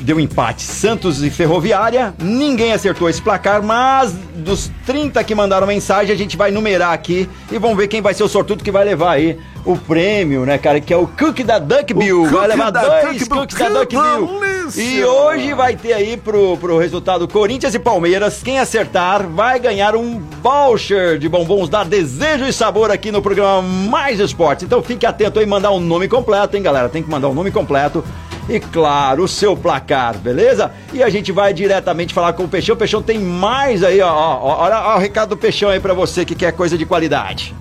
[0.00, 2.14] deu empate Santos e Ferroviária.
[2.18, 7.28] Ninguém acertou esse placar, mas dos 30 que mandaram mensagem, a gente vai numerar aqui
[7.50, 10.56] e vamos ver quem vai ser o sortudo que vai levar aí o prêmio, né,
[10.58, 10.80] cara?
[10.80, 12.26] Que é o Cookie da Duck Bill.
[12.26, 14.40] Vai levar da dois cookies da Duck Bill.
[14.76, 18.40] E hoje vai ter aí pro, pro resultado Corinthians e Palmeiras.
[18.42, 23.62] Quem acertar vai ganhar um voucher de bombons da Desejo e Sabor aqui no programa
[23.62, 24.64] Mais Esportes.
[24.64, 26.88] Então fique atento aí, mandar o nome completo, hein, galera?
[26.88, 28.04] Tem que mandar o nome completo.
[28.50, 30.72] E claro, o seu placar, beleza?
[30.92, 32.74] E a gente vai diretamente falar com o Peixão.
[32.74, 34.10] O Peixão tem mais aí, ó.
[34.10, 37.54] olha ó, o recado do Peixão aí pra você que quer coisa de qualidade.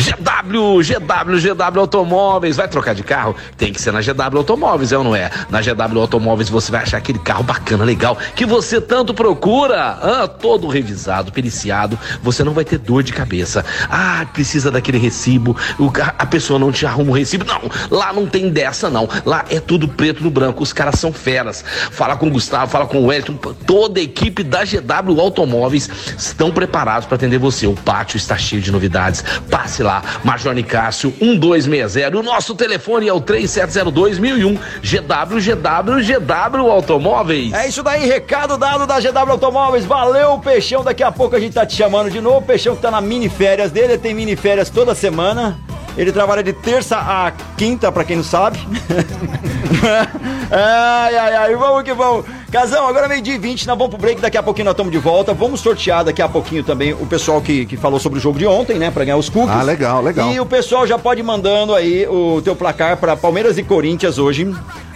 [0.00, 2.56] GW, GW, GW Automóveis.
[2.56, 3.36] Vai trocar de carro?
[3.56, 5.30] Tem que ser na GW Automóveis, é ou não é?
[5.50, 9.98] Na GW Automóveis você vai achar aquele carro bacana, legal, que você tanto procura.
[10.02, 11.98] Ah, todo revisado, periciado.
[12.22, 13.64] Você não vai ter dor de cabeça.
[13.88, 15.56] Ah, precisa daquele recibo.
[15.78, 17.44] O a pessoa não te arruma o recibo.
[17.44, 17.60] Não,
[17.90, 19.08] lá não tem dessa, não.
[19.24, 20.62] Lá é tudo preto no branco.
[20.62, 21.64] Os caras são feras.
[21.90, 23.36] Fala com o Gustavo, fala com o Wellington.
[23.66, 27.66] Toda a equipe da GW Automóveis estão preparados para atender você.
[27.66, 29.24] O pátio está cheio de novidades.
[29.50, 29.89] Passe lá,
[30.22, 32.18] Major Nicásio 1260.
[32.18, 34.58] O nosso telefone é o 3702-1001.
[34.82, 37.52] GW, GW, GW Automóveis.
[37.52, 39.84] É isso daí, recado dado da GW Automóveis.
[39.84, 40.84] Valeu, Peixão.
[40.84, 42.42] Daqui a pouco a gente tá te chamando de novo.
[42.42, 45.58] Peixão que tá na mini férias dele, ele tem mini férias toda semana.
[45.96, 48.58] Ele trabalha de terça a quinta, pra quem não sabe.
[50.50, 52.24] ai, ai, ai, vamos que vamos.
[52.50, 54.90] Casão, agora meio dia e 20, nós vamos pro break, daqui a pouquinho nós estamos
[54.90, 55.32] de volta.
[55.32, 58.46] Vamos sortear daqui a pouquinho também o pessoal que, que falou sobre o jogo de
[58.46, 59.54] ontem, né, pra ganhar os cookies.
[59.54, 60.32] Ah, legal, legal.
[60.32, 64.18] E o pessoal já pode ir mandando aí o teu placar pra Palmeiras e Corinthians
[64.18, 64.52] hoje.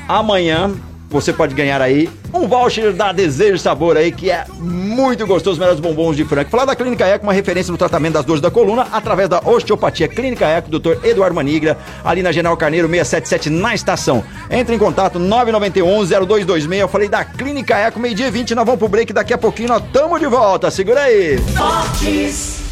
[0.08, 0.72] Amanhã
[1.08, 5.80] você pode ganhar aí um voucher da Desejo Sabor aí, que é muito gostoso, melhores
[5.80, 6.50] bombons de frango.
[6.50, 10.08] Falar da Clínica Eco, uma referência no tratamento das dores da coluna, através da osteopatia
[10.08, 11.04] Clínica Eco, Dr.
[11.04, 14.24] Eduardo Manigra, ali na General Carneiro 677, na estação.
[14.50, 16.78] Entre em contato 991-0226.
[16.78, 19.68] Eu falei da Clínica Eco, meio-dia e 20, nós vamos pro break, daqui a pouquinho
[19.68, 20.70] nós estamos de volta.
[20.70, 21.38] Segura aí.
[21.38, 22.63] Fortes,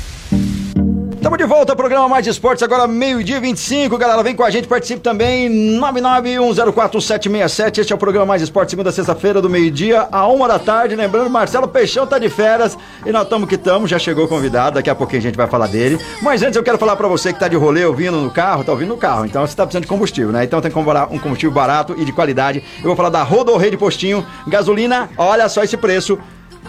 [1.22, 3.96] Estamos de volta ao programa Mais Esportes, agora meio-dia 25.
[3.96, 5.48] Galera, vem com a gente, participe também.
[5.78, 7.78] 991041767.
[7.78, 10.96] Este é o programa Mais Esportes, segunda sexta-feira, do meio-dia a uma da tarde.
[10.96, 13.88] Lembrando, Marcelo Peixão tá de férias e nós estamos que estamos.
[13.88, 15.96] Já chegou convidado, daqui a pouquinho a gente vai falar dele.
[16.20, 18.72] Mas antes eu quero falar para você que tá de rolê ouvindo no carro, tá
[18.72, 20.42] ouvindo no carro, então você tá precisando de combustível, né?
[20.42, 22.64] Então tem que comprar um combustível barato e de qualidade.
[22.78, 24.26] Eu vou falar da Rodorrei de Postinho.
[24.48, 26.18] Gasolina, olha só esse preço: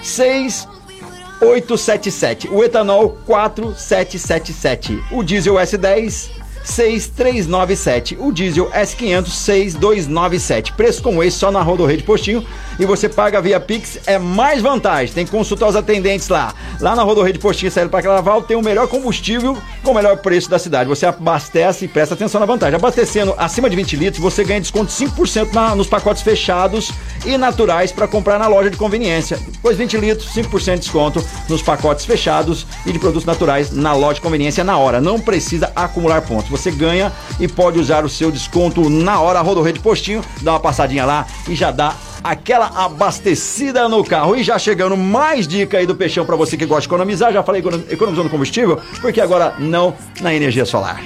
[0.04, 0.68] 6
[1.42, 2.50] 877.
[2.52, 5.04] O etanol 4777.
[5.12, 8.18] O diesel S10 6397.
[8.20, 10.74] O diesel S500 6297.
[10.74, 12.46] Preço como esse só na Rodorrede Postinho
[12.80, 15.14] e você paga via Pix é mais vantagem.
[15.14, 16.54] Tem que consultar os atendentes lá.
[16.80, 20.50] Lá na Rodorrede Postinho Sério para Carnaval tem o melhor combustível com o melhor preço
[20.50, 20.90] da cidade.
[20.90, 22.76] Você abastece e presta atenção na vantagem.
[22.76, 26.92] Abastecendo acima de 20 litros, você ganha desconto 5% na, nos pacotes fechados
[27.26, 29.38] e naturais para comprar na loja de conveniência.
[29.38, 34.16] Depois 20 litros, 5% de desconto nos pacotes fechados e de produtos naturais na loja
[34.16, 35.00] de conveniência na hora.
[35.00, 36.53] Não precisa acumular pontos.
[36.54, 39.42] Você ganha e pode usar o seu desconto na hora.
[39.42, 44.36] Rodorrede Postinho, dá uma passadinha lá e já dá aquela abastecida no carro.
[44.36, 47.34] E já chegando mais dica aí do Peixão para você que gosta de economizar.
[47.34, 51.02] Já falei econo- economizando combustível, porque agora não na energia solar.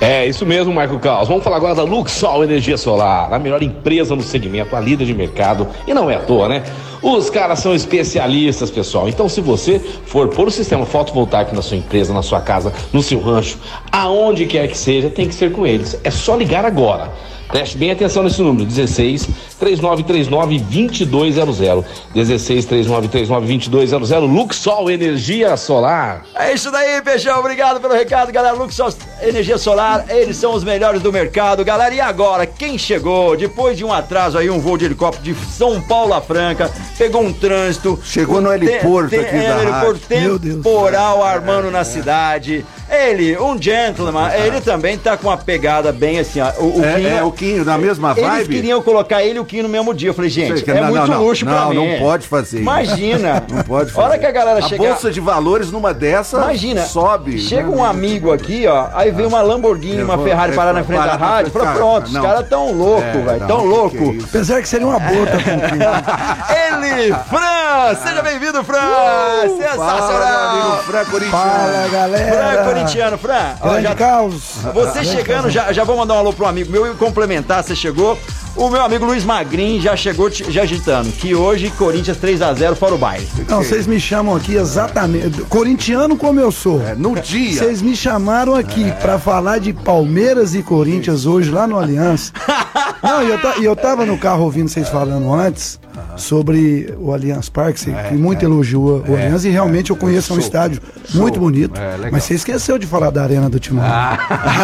[0.00, 1.28] É, isso mesmo, Marco Carlos.
[1.28, 5.14] Vamos falar agora da Luxol Energia Solar, a melhor empresa no segmento, a líder de
[5.14, 5.68] mercado.
[5.86, 6.64] E não é à toa, né?
[7.02, 9.08] Os caras são especialistas, pessoal.
[9.08, 13.02] Então, se você for pôr o sistema fotovoltaico na sua empresa, na sua casa, no
[13.02, 13.58] seu rancho,
[13.90, 15.98] aonde quer que seja, tem que ser com eles.
[16.04, 17.10] É só ligar agora.
[17.52, 19.28] Preste bem atenção nesse número: 16
[19.60, 21.84] 3939 2200.
[22.14, 24.10] 16 3939 2200.
[24.32, 26.24] Luxol Energia Solar.
[26.34, 27.38] É isso daí, Peixão.
[27.38, 28.54] Obrigado pelo recado, galera.
[28.56, 31.94] Luxol Energia Solar, eles são os melhores do mercado, galera.
[31.94, 35.80] E agora, quem chegou depois de um atraso aí, um voo de helicóptero de São
[35.80, 38.00] Paulo a Franca, pegou um trânsito.
[38.02, 42.64] Chegou no heliporto te- aqui é, da heliporto temporal armando na cidade.
[42.90, 46.50] Ele, um gentleman, ele também tá com uma pegada bem assim, ó.
[46.58, 48.54] O, o É, Quinho- é, Quinho, na mesma Eles vibe?
[48.54, 50.10] queriam colocar ele e o Quinho no mesmo dia.
[50.10, 51.24] Eu falei, gente, é não, muito não, não.
[51.24, 51.92] luxo pra Não, mim.
[51.92, 52.62] não pode fazer isso.
[52.62, 53.42] Imagina.
[53.52, 54.06] Não pode fazer.
[54.06, 54.84] Hora que a galera a chegar...
[54.88, 57.38] bolsa de valores numa dessa Imagina, sobe.
[57.40, 60.84] chega um amigo aqui, ó, aí vem uma Lamborghini, Eu uma Ferrari é, parar na
[60.84, 62.22] frente da rádio, fala, pronto, os não.
[62.22, 63.96] caras tão louco, É, velho, não, tão louco.
[64.14, 64.24] que é?
[64.24, 65.26] Apesar que seria uma boa.
[66.72, 70.50] Ele, Fran, seja bem-vindo, Fran, Fala, meu sensacional.
[70.50, 71.30] amigo Fran Corintiano.
[71.44, 72.32] Fala, galera.
[72.52, 74.56] Fran corintiano, Fran, ó, Grande já- caos.
[74.74, 78.18] você chegando, já, já vou mandar um alô pro amigo meu e complementar, você chegou.
[78.54, 82.94] O meu amigo Luiz Magrin já chegou te- já agitando, que hoje Corinthians 3x0 fora
[82.94, 83.26] o baile.
[83.48, 85.40] Não, vocês me chamam aqui exatamente.
[85.48, 86.80] Corintiano como eu sou.
[86.86, 87.58] É, no dia.
[87.58, 92.30] Vocês me chamaram aqui pra falar de Palmeiras e Corinthians hoje lá no Aliança.
[93.02, 95.80] Não, e eu, ta- e eu tava no carro ouvindo vocês falando antes
[96.16, 100.38] sobre o Allianz Parque, você que muito elogiou o Allianz e realmente eu conheço um
[100.38, 100.80] estádio
[101.14, 101.80] muito bonito.
[101.80, 103.84] É, mas você esqueceu de falar da Arena do Timão.
[103.84, 104.18] A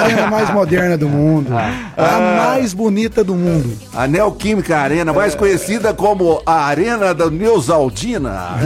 [0.05, 1.53] arena mais moderna do mundo.
[1.97, 3.78] A mais bonita do mundo.
[3.95, 8.59] A Neoquímica Arena, mais conhecida como a Arena da Neusaldina.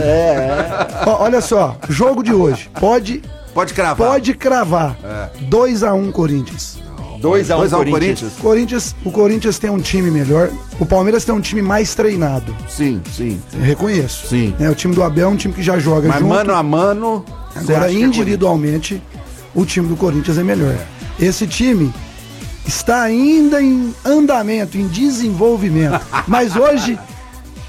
[1.05, 2.69] Ó, olha só, jogo de hoje.
[2.79, 3.21] Pode,
[3.53, 4.07] Pode cravar.
[4.09, 4.97] pode cravar.
[5.49, 6.77] 2x1 Corinthians.
[7.19, 7.93] 2x1 2 a 1 Corinthians.
[7.93, 8.33] Corinthians?
[8.41, 10.49] Corinthians, o Corinthians tem um time melhor.
[10.79, 12.53] O Palmeiras tem um time mais treinado.
[12.67, 13.41] Sim, sim.
[13.53, 14.27] Eu reconheço.
[14.27, 14.53] Sim.
[14.59, 16.27] Né, o time do Abel é um time que já joga Mas junto.
[16.29, 17.23] mano a mano.
[17.55, 19.01] Agora, é individualmente,
[19.55, 20.75] o time do Corinthians é melhor.
[21.19, 21.93] Esse time
[22.65, 25.99] está ainda em andamento, em desenvolvimento.
[26.27, 26.97] Mas hoje,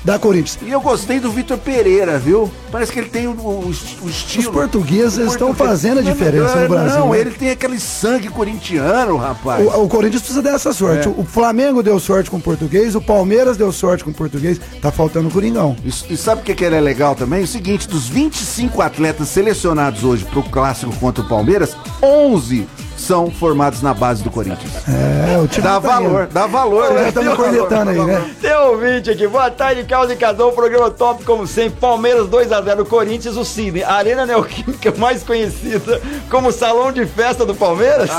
[0.05, 0.59] da Corinthians.
[0.63, 2.51] E eu gostei do Vitor Pereira, viu?
[2.71, 3.67] Parece que ele tem o, o,
[4.03, 4.45] o estilo.
[4.45, 6.99] Os portugueses O estão português- fazendo a diferença não, no Brasil.
[6.99, 7.21] Não, né?
[7.21, 9.65] ele tem aquele sangue corintiano, rapaz.
[9.65, 11.09] O, o Corinthians precisa dessa sorte.
[11.09, 14.61] O Flamengo deu sorte com o português, o Palmeiras deu sorte com o português.
[14.83, 15.75] Tá faltando o Coringão.
[15.83, 17.43] E, e sabe o que, que ele é legal também?
[17.43, 22.67] O seguinte, dos 25 atletas selecionados hoje pro clássico contra o Palmeiras, 11
[23.05, 24.73] são formados na base do Corinthians.
[24.89, 26.11] É, o time Dá tá indo.
[26.11, 27.09] valor, dá valor, Já né?
[27.09, 28.31] estamos cornetando aí, né?
[28.41, 33.37] Tem ouvinte aqui, boa tarde, Carlos e Casão, programa top como sempre, Palmeiras 2x0, Corinthians,
[33.37, 38.11] o Cine, a Arena Neoquímica mais conhecida como salão de festa do Palmeiras?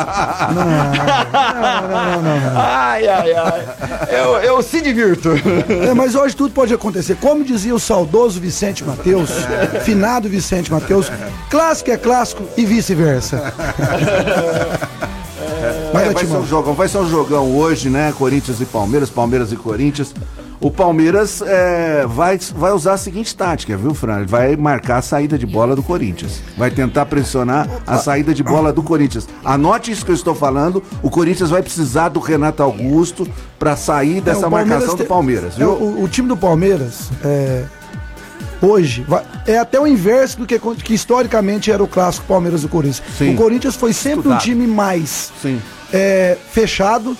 [2.57, 3.65] Ai, ai, ai,
[4.09, 5.29] eu, eu se divirto.
[5.89, 7.15] É, mas hoje tudo pode acontecer.
[7.15, 9.29] Como dizia o saudoso Vicente Mateus,
[9.83, 11.11] finado Vicente Mateus,
[11.49, 13.53] clássico é clássico e vice-versa.
[15.93, 18.13] Mas, É, vai ser um jogão, vai ser um jogão hoje, né?
[18.17, 20.13] Corinthians e Palmeiras, Palmeiras e Corinthians.
[20.59, 24.17] O Palmeiras é, vai, vai usar a seguinte tática, viu, Fran?
[24.19, 26.41] Ele vai marcar a saída de bola do Corinthians.
[26.57, 29.27] Vai tentar pressionar a saída de bola do Corinthians.
[29.43, 30.81] Anote isso que eu estou falando.
[31.03, 33.27] O Corinthians vai precisar do Renato Augusto
[33.59, 35.71] para sair é, dessa marcação do Palmeiras, é, viu?
[35.71, 37.65] o, o time do Palmeiras é,
[38.61, 39.05] hoje
[39.45, 43.03] é até o inverso do que, que historicamente era o clássico Palmeiras e Corinthians.
[43.17, 43.33] Sim.
[43.33, 44.39] O Corinthians foi sempre Estudado.
[44.39, 45.31] um time mais
[45.93, 47.15] é, fechado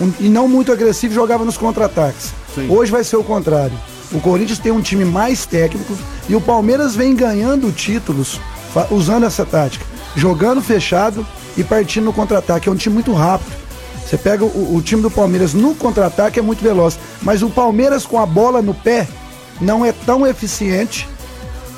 [0.00, 2.32] um- e não muito agressivo, jogava nos contra-ataques.
[2.68, 3.76] Hoje vai ser o contrário.
[4.12, 5.96] O Corinthians tem um time mais técnico
[6.28, 8.40] e o Palmeiras vem ganhando títulos
[8.90, 9.84] usando essa tática,
[10.16, 11.24] jogando fechado
[11.56, 12.68] e partindo no contra-ataque.
[12.68, 13.52] É um time muito rápido.
[14.04, 18.04] Você pega o, o time do Palmeiras no contra-ataque é muito veloz, mas o Palmeiras
[18.04, 19.06] com a bola no pé
[19.60, 21.08] não é tão eficiente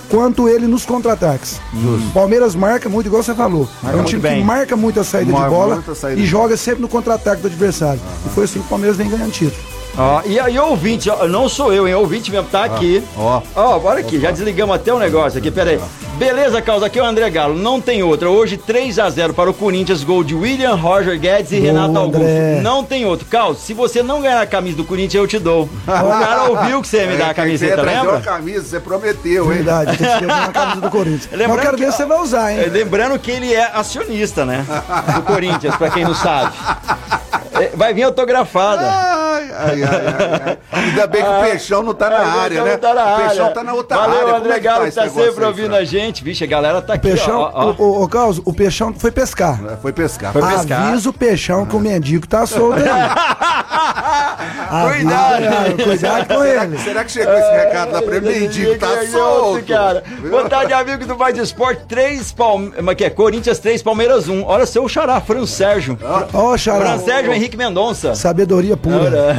[0.08, 1.58] quanto ele nos contra-ataques.
[1.72, 3.66] O Palmeiras marca muito, igual você falou.
[3.82, 4.40] é um time bem.
[4.40, 7.48] que marca muito a saída Marca de bola saída e joga sempre no contra-ataque do
[7.48, 8.00] adversário.
[8.26, 9.71] E foi assim que o Palmeiras vem ganhando título.
[9.96, 11.94] Ó, e aí, ouvinte, ó, não sou eu, hein?
[11.94, 13.02] Ouvinte mesmo, tá aqui.
[13.16, 13.42] ó.
[13.54, 15.80] Ó, bora aqui, já desligamos até o negócio aqui, pera aí.
[16.16, 18.30] Beleza, causa, aqui é o André Galo, não tem outra.
[18.30, 21.98] Hoje 3 a 0 para o Corinthians, gol de William, Roger Guedes e Boa, Renato
[21.98, 22.22] Augusto.
[22.22, 22.60] André.
[22.62, 23.26] Não tem outro.
[23.26, 25.64] Carlos, se você não ganhar a camisa do Corinthians, eu te dou.
[25.64, 28.20] O cara ouviu que você ia me dar a É, Você camiseta, trazer uma lembra?
[28.20, 29.58] camisa, você prometeu, hein?
[29.58, 31.28] Verdade, tem que na camisa do Corinthians.
[31.32, 32.70] Mas eu Lembrando quero que- ver se você vai usar, É, hein?
[32.70, 34.64] Lembrando que ele é acionista, né?
[35.14, 36.54] Do Corinthians, pra quem não sabe.
[37.54, 38.80] É, Vai vir autografada.
[38.90, 40.84] Ai, ai, ai, ai, ai.
[40.84, 42.76] Ainda bem que o Peixão não tá na Ah, área, né?
[42.76, 43.20] tá na o.
[43.28, 44.26] Peixão tá na outra Valeu, área.
[44.32, 45.78] Como André é Galo, tá esse tá sempre ouvindo Fran?
[45.78, 46.24] a gente.
[46.24, 47.74] Vixe, a galera tá aqui, Peixão, ó, ó.
[47.78, 49.60] O, o, o Carlos, o Peixão foi pescar.
[49.72, 50.32] É, Foi pescar.
[50.32, 50.88] Foi pescar.
[50.88, 52.82] Avisa o Peixão que o mendigo tá solto aí.
[54.92, 55.44] Cuidado.
[55.44, 56.78] é, Cuidado com ele.
[56.82, 58.40] Será que chegou esse recado lá pra ele?
[58.40, 59.64] Mendigo tá solto.
[59.66, 60.02] cara.
[60.28, 61.82] Boa tarde, amigo do Mais Esporte.
[61.88, 62.72] 3 Palme...
[62.82, 63.10] Mas que é?
[63.10, 64.44] Corinthians 3, Palmeiras 1.
[64.44, 65.98] Olha seu xará, Fran Sérgio.
[66.02, 66.98] Ó, Fran Xará.
[66.98, 68.14] Sérgio Henrique Mendonça.
[68.14, 69.18] Sabedoria pura.
[69.18, 69.32] É,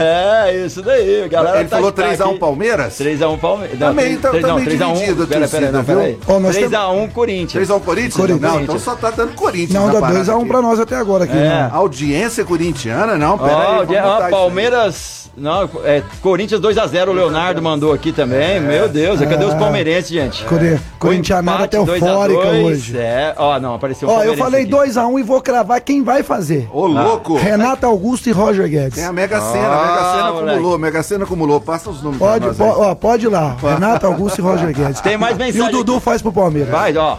[0.66, 1.28] isso daí.
[1.30, 2.40] Galera Ele tá- falou tá 3x1 aqui.
[2.40, 2.98] Palmeiras?
[2.98, 3.80] 3x1 Palmeiras.
[3.80, 6.14] Também, tá- também dividido a Pera, pera, não, torcida, pera aí.
[6.14, 6.20] viu?
[6.36, 7.52] Ó, nós 3x1 Corinthians.
[7.70, 8.16] 3x1 Corinthians?
[8.16, 8.54] Corinthians.
[8.54, 9.74] Não, então só tá dando Corinthians.
[9.74, 10.48] Não, na dá parada 2x1 aqui.
[10.48, 11.38] pra nós até agora aqui.
[11.38, 11.70] É.
[11.72, 13.18] Audiência corintiana?
[13.18, 14.00] Não, pera aí.
[14.04, 14.30] Ó.
[14.30, 15.23] Palmeiras.
[15.36, 18.60] Não, é, Corinthians 2x0, o Leonardo mandou aqui também.
[18.60, 20.44] Meu Deus, cadê os palmeirenses, gente?
[20.46, 22.96] Core- Corintianada até eufórica hoje.
[22.96, 24.72] É, ó, não, apareceu um Ó, eu falei aqui.
[24.72, 26.70] 2x1 e vou cravar quem vai fazer.
[26.72, 27.36] Ô, louco.
[27.36, 28.94] Renato Augusto e Roger Guedes.
[28.94, 30.50] Tem a Mega Sena, Ah, a Mega Sena moleque.
[30.52, 31.60] acumulou, Mega Sena acumulou.
[31.60, 33.58] Passa os números Pode, pra nós po- ó, pode ir lá.
[33.60, 35.02] Renato Augusto e Roger Guedes.
[35.02, 36.04] Tem mais E mensagem o Dudu aqui.
[36.06, 36.70] faz pro Palmeiras.
[36.70, 37.18] Vai, ó.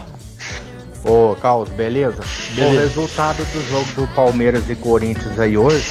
[1.03, 2.15] Ô, Carlos, beleza?
[2.57, 5.85] O resultado do jogo do Palmeiras e Corinthians aí hoje,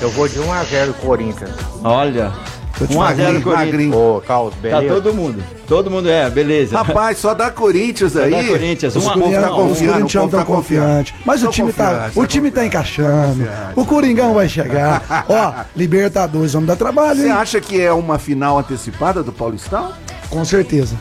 [0.00, 1.50] eu vou de 1x0 Corinthians.
[1.82, 2.32] Olha.
[2.78, 3.66] Tô te 1x0 Magrinho, Corinthians.
[3.72, 3.96] magrinho.
[4.16, 4.94] Ô, Carlos, Tá beleza?
[4.94, 5.42] todo mundo.
[5.66, 6.76] Todo mundo é, beleza.
[6.78, 8.30] Rapaz, só dá Corinthians aí.
[8.30, 11.14] dá Corinthians, Os uma- povo tá não, Os confiando, o estão tá confiantes.
[11.26, 13.26] Mas o time, tá, confiante, o tá time tá encaixando.
[13.44, 13.72] confiante.
[13.74, 15.24] O Coringão vai chegar.
[15.28, 19.90] Ó, Libertadores, vamos dar trabalho, Você acha que é uma final antecipada do Paulistão?
[20.30, 20.94] Com certeza.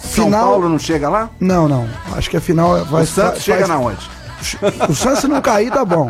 [0.00, 1.28] São Final- Paulo não chega lá?
[1.38, 1.86] Não, não.
[2.12, 3.98] Acho que a final vai o Santos chega na onde?
[4.88, 6.08] O Santos não cair, tá bom.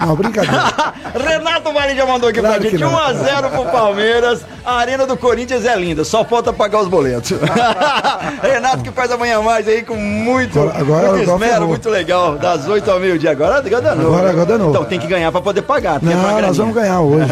[0.00, 0.62] Não, brincadeira.
[1.14, 2.80] Renato Marinho já mandou aqui Claro pra gente.
[2.80, 2.92] não.
[2.92, 4.40] 1x0 pro Palmeiras.
[4.64, 7.32] A arena do Corinthians é linda, só falta pagar os boletos.
[8.42, 12.36] Renato que faz amanhã mais aí com muito, Agora- agora- muito esmero, muito legal.
[12.38, 13.30] Das 8 ao meio-dia.
[13.32, 14.06] Agora, agora danou.
[14.14, 14.70] Agora- agora danou.
[14.70, 16.00] Então tem que ganhar pra poder pagar.
[16.00, 17.26] tem uma Não, nós vamos ganhar hoje.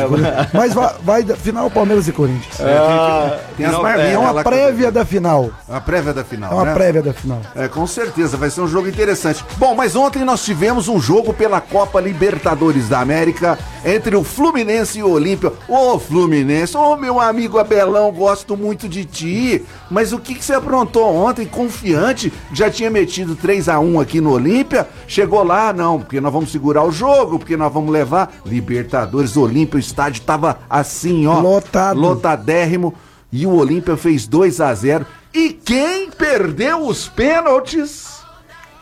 [0.53, 2.61] Mas vai, vai final Palmeiras e Corinthians.
[2.61, 5.51] Ah, Tem as não, marminhas É uma prévia da final.
[5.69, 6.75] A prévia da final, É uma né?
[6.75, 7.41] prévia da final.
[7.55, 9.45] É, com certeza, vai ser um jogo interessante.
[9.57, 15.01] Bom, mas ontem nós tivemos um jogo pela Copa Libertadores da América entre o Fluminense
[15.01, 15.53] e o Olímpia.
[15.67, 19.65] Ô, Fluminense, ô, meu amigo Abelão, gosto muito de ti.
[19.91, 22.33] Mas o que, que você aprontou ontem, confiante?
[22.53, 24.89] Já tinha metido 3 a 1 aqui no Olímpia.
[25.09, 29.79] Chegou lá, não, porque nós vamos segurar o jogo, porque nós vamos levar Libertadores, Olímpia,
[29.79, 31.41] o estádio tava assim, ó.
[31.41, 31.99] Lotado.
[31.99, 32.95] Lotadérrimo.
[33.33, 38.20] E o Olímpia fez 2 a 0 E quem perdeu os pênaltis?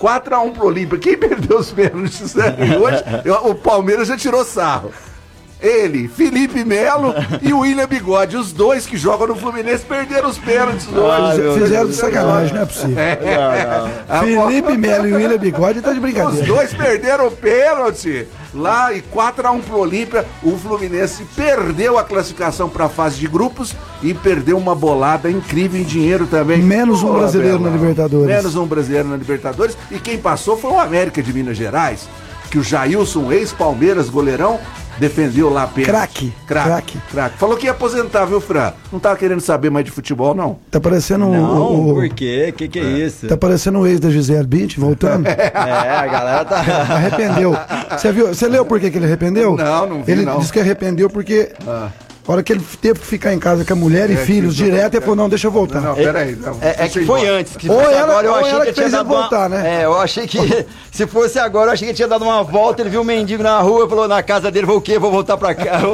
[0.01, 0.99] 4x1 pro Olímpia.
[0.99, 2.35] Quem perdeu os pênaltis?
[2.35, 2.55] né?
[2.81, 4.93] Hoje, eu- o Palmeiras já tirou sarro.
[5.61, 8.37] Ele, Felipe Melo e o William Bigode.
[8.37, 11.41] Os dois que jogam no Fluminense perderam os pênaltis hoje.
[11.41, 12.97] meu Fizeram de sacanagem, não é possível.
[14.09, 16.47] A Felipe Melo e William Bigode tá de Os brincadeira.
[16.47, 20.27] dois perderam o pênalti lá e 4x1 pro Olímpia.
[20.43, 25.81] O Fluminense perdeu a classificação para a fase de grupos e perdeu uma bolada incrível
[25.81, 26.63] em dinheiro também.
[26.63, 28.27] Menos um brasileiro na Libertadores.
[28.27, 29.77] Menos um brasileiro na Libertadores.
[29.91, 32.09] E quem passou foi o América de Minas Gerais,
[32.51, 34.59] que o Jailson, ex-Palmeiras, goleirão,
[34.99, 35.91] defendeu lá pênalti.
[35.91, 36.99] Craque, Craque.
[37.11, 37.39] craque.
[37.39, 38.73] Falou que ia aposentar, viu, Fran?
[38.93, 40.59] Não tava querendo saber mais de futebol, não.
[40.71, 42.53] Tá parecendo o- Não, o, o- por quê?
[42.57, 43.27] Que que é isso?
[43.29, 45.27] Tá parecendo o ex da Gisele Bint voltando.
[45.29, 46.57] É, a galera tá...
[46.95, 47.55] Arrependeu.
[47.91, 48.29] Você viu?
[48.29, 49.57] Você leu por que, que ele arrependeu?
[49.57, 50.39] Não, não vi, Ele não.
[50.39, 51.53] disse que arrependeu porque
[52.29, 54.93] A hora que ele teve que ficar em casa com a mulher e filhos direto,
[54.95, 55.81] ele falou, não, deixa eu voltar.
[55.81, 56.37] Não, peraí.
[56.37, 57.39] não, É, é que foi embora.
[57.39, 57.57] antes.
[57.57, 59.21] Que Ou ela- agora, eu ou achei ela que que tinha fez ele dado uma-
[59.23, 59.81] voltar, né?
[59.81, 60.39] É, eu achei que
[60.93, 63.59] se fosse agora, eu achei que tinha dado uma volta, ele viu um mendigo na
[63.61, 64.99] rua, falou na casa dele, vou o quê?
[64.99, 65.81] Vou voltar pra cá.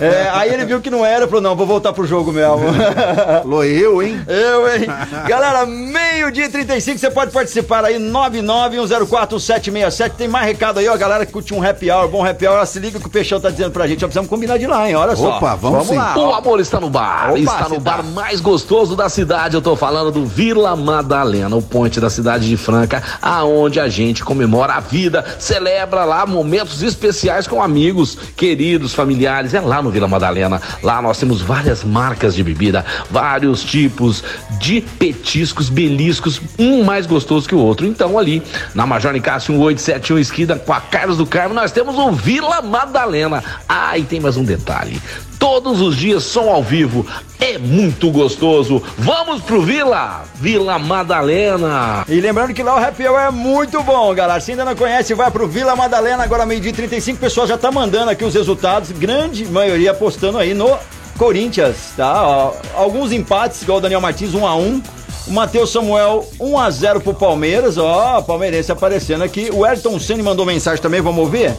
[0.00, 2.56] É, aí ele viu que não era, falou, não, vou voltar pro jogo mesmo.
[3.44, 4.20] Alô, eu, hein?
[4.26, 4.86] Eu, hein?
[5.28, 10.12] Galera, meio-dia e 35, você pode participar aí, 991047767.
[10.16, 12.78] Tem mais recado aí, ó, galera que curte um happy hour, bom happy hour, se
[12.80, 14.96] liga que o Peixão tá dizendo pra gente, ó, precisamos combinar de lá, hein?
[15.06, 15.36] Olha só.
[15.36, 15.96] Opa, vamos sim.
[15.96, 16.18] lá.
[16.18, 17.30] O amor está no bar.
[17.30, 18.02] Opa, está no se bar tá.
[18.02, 19.54] mais gostoso da cidade.
[19.54, 24.24] Eu tô falando do Vila Madalena, o ponte da cidade de Franca, aonde a gente
[24.24, 29.54] comemora a vida, celebra lá momentos especiais com amigos, queridos, familiares.
[29.54, 30.60] É lá no Vila Madalena.
[30.82, 34.24] Lá nós temos várias marcas de bebida, vários tipos
[34.58, 37.86] de petiscos, beliscos, um mais gostoso que o outro.
[37.86, 38.42] Então ali
[38.74, 43.42] na Major Nicásio 1871 esquina com a Carlos do Carmo, nós temos o Vila Madalena.
[43.68, 44.95] Ah, e tem mais um detalhe.
[45.38, 47.06] Todos os dias som ao vivo.
[47.40, 48.82] É muito gostoso.
[48.98, 50.24] Vamos pro Vila!
[50.36, 52.04] Vila Madalena.
[52.08, 54.40] E lembrando que lá o Happy Hour é muito bom, galera.
[54.40, 57.16] Se ainda não conhece, vai pro Vila Madalena, agora meio-dia e 35.
[57.16, 60.76] O pessoal já tá mandando aqui os resultados, grande maioria apostando aí no
[61.18, 62.52] Corinthians, tá?
[62.74, 64.82] Alguns empates, igual o Daniel Martins, 1 a 1
[65.26, 69.50] o Matheus Samuel, 1 a 0 pro Palmeiras, ó, palmeirense aparecendo aqui.
[69.52, 71.52] O Ayrton Senna mandou mensagem também, vamos ouvir?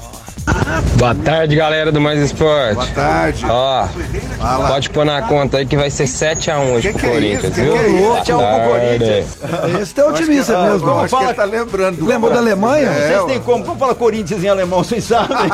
[0.98, 2.76] Boa tarde, galera do Mais Esporte.
[2.76, 3.46] Boa tarde.
[3.48, 3.88] Ó,
[4.38, 4.68] Fala.
[4.68, 7.56] pode pôr na conta aí que vai ser 7x1 hoje Que pro que é Corinthians,
[7.56, 7.74] viu?
[7.74, 7.98] que é isso?
[7.98, 8.68] Boa 7 a 1 pro tarde.
[8.70, 9.82] Corinthians.
[9.82, 10.80] Esse é otimista que- mesmo.
[10.80, 11.98] Vamos falar- tá lembrando.
[11.98, 12.92] do Lembrou da Alemanha?
[12.92, 13.42] Vocês É, têm ó.
[13.42, 13.64] como?
[13.64, 15.38] Vamos falar Corinthians em alemão, vocês sabem?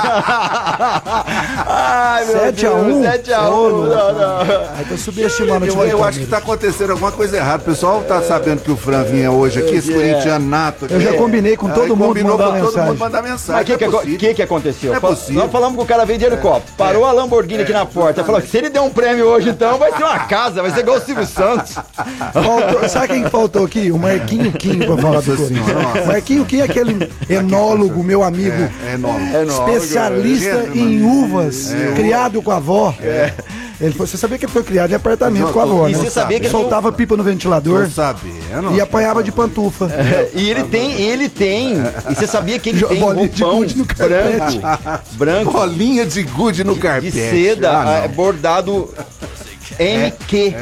[1.67, 2.83] Ai, meu 7 a 1?
[3.01, 3.53] Deus, 7 a 1.
[3.53, 3.87] Ô, louco.
[3.95, 4.39] Não, não.
[4.77, 7.61] Aí tá subestimando Eu, eu acho que tá acontecendo alguma coisa errada.
[7.63, 9.95] O pessoal tá sabendo que o Fran vinha hoje aqui, esse É.
[9.95, 10.85] corintiano nato.
[10.85, 10.93] aqui.
[10.93, 13.53] Eu já combinei com Aí todo mundo combinou com todo mundo mandar mensagem.
[13.53, 14.93] Mas o que, que, é aconteceu?
[14.93, 15.41] É possível.
[15.43, 16.73] Nós falamos que o cara veio de helicóptero.
[16.77, 18.23] Parou a Lamborghini aqui na porta.
[18.23, 20.79] Falou que se ele der um prêmio hoje, então, vai ser uma casa, vai ser
[20.81, 21.75] igual o Silvio Santos.
[22.33, 23.91] Faltou- sabe quem faltou aqui?
[23.91, 25.67] O Marquinho Quinho pra falar do Corinthians.
[25.83, 26.05] Nossa.
[26.05, 28.69] Marquinho Quinho é aquele enólogo, meu amigo.
[28.89, 29.31] É enorme.
[29.47, 31.23] especialista É, em mano.
[31.23, 32.93] uvas, criado com a avó.
[33.81, 35.97] Ele foi, você sabia que ele foi criado em apartamento com a avó, E né?
[35.97, 38.75] você sabia que ele soltava pipa no ventilador Tô sabendo.
[38.75, 39.86] e apanhava de pantufa.
[39.91, 41.75] É, E ele tem, ele tem.
[42.09, 44.59] E você sabia que ele tem bolinha de roupão gude no carpete.
[44.59, 47.12] branco, branco, Bolinha de gude no de carpete.
[47.12, 47.91] seda, Ah, não.
[47.93, 48.93] é, bordado
[49.79, 50.53] MQ.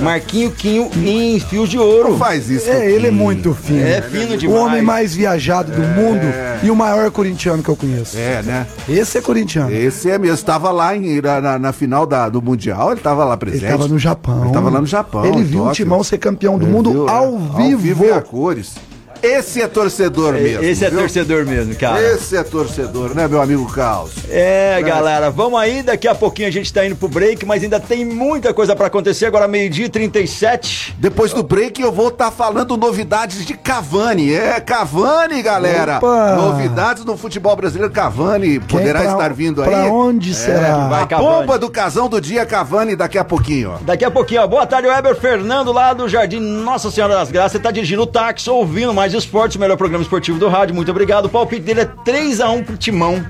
[0.00, 2.10] Marquinho Quinho em fios de ouro.
[2.10, 2.68] Não faz isso.
[2.68, 3.80] É, ele é muito fino.
[3.86, 4.60] É fino O demais.
[4.60, 6.22] homem mais viajado do mundo
[6.62, 8.16] e o maior corintiano que eu conheço.
[8.18, 8.66] É, né?
[8.88, 9.70] Esse é corintiano.
[9.72, 10.34] Esse é mesmo.
[10.34, 13.64] Estava lá em, na, na- na final da- do Mundial, ele estava lá presente.
[13.64, 14.44] Ele estava no Japão.
[14.44, 15.24] Ele tava lá no Japão.
[15.24, 15.84] Ele viu o Tóquio.
[15.84, 18.04] Timão ser campeão do Ele mundo viu, ao é, vivo.
[18.04, 18.74] e a cores.
[19.22, 20.62] Esse é torcedor mesmo.
[20.64, 21.00] Esse é viu?
[21.00, 22.00] torcedor mesmo, cara.
[22.00, 24.12] Esse é torcedor, né, meu amigo Carlos?
[24.30, 25.82] É, galera, vamos aí.
[25.82, 28.86] Daqui a pouquinho a gente tá indo pro break, mas ainda tem muita coisa pra
[28.86, 29.26] acontecer.
[29.26, 30.96] Agora, meio-dia e 37.
[30.98, 34.32] Depois do break eu vou estar falando novidades de Cavani.
[34.34, 35.98] É, Cavani, galera.
[35.98, 36.34] Opa!
[36.36, 37.92] Novidades no futebol brasileiro.
[37.92, 39.68] Cavani Quem poderá pra- estar vindo aí.
[39.70, 40.88] Pra onde É, será?
[40.88, 41.02] vai.
[41.02, 41.28] a Cavani.
[41.28, 43.78] bomba do casão do dia Cavani daqui a pouquinho, ó.
[43.82, 44.46] Daqui a pouquinho, ó.
[44.46, 47.52] Boa tarde, Weber Fernando, lá do Jardim Nossa Senhora das Graças.
[47.52, 50.74] Você tá dirigindo o táxi, ouvindo mais esportes, o melhor programa esportivo do rádio.
[50.74, 51.26] Muito obrigado.
[51.26, 53.24] O palpite dele é 3x1 pro Timão.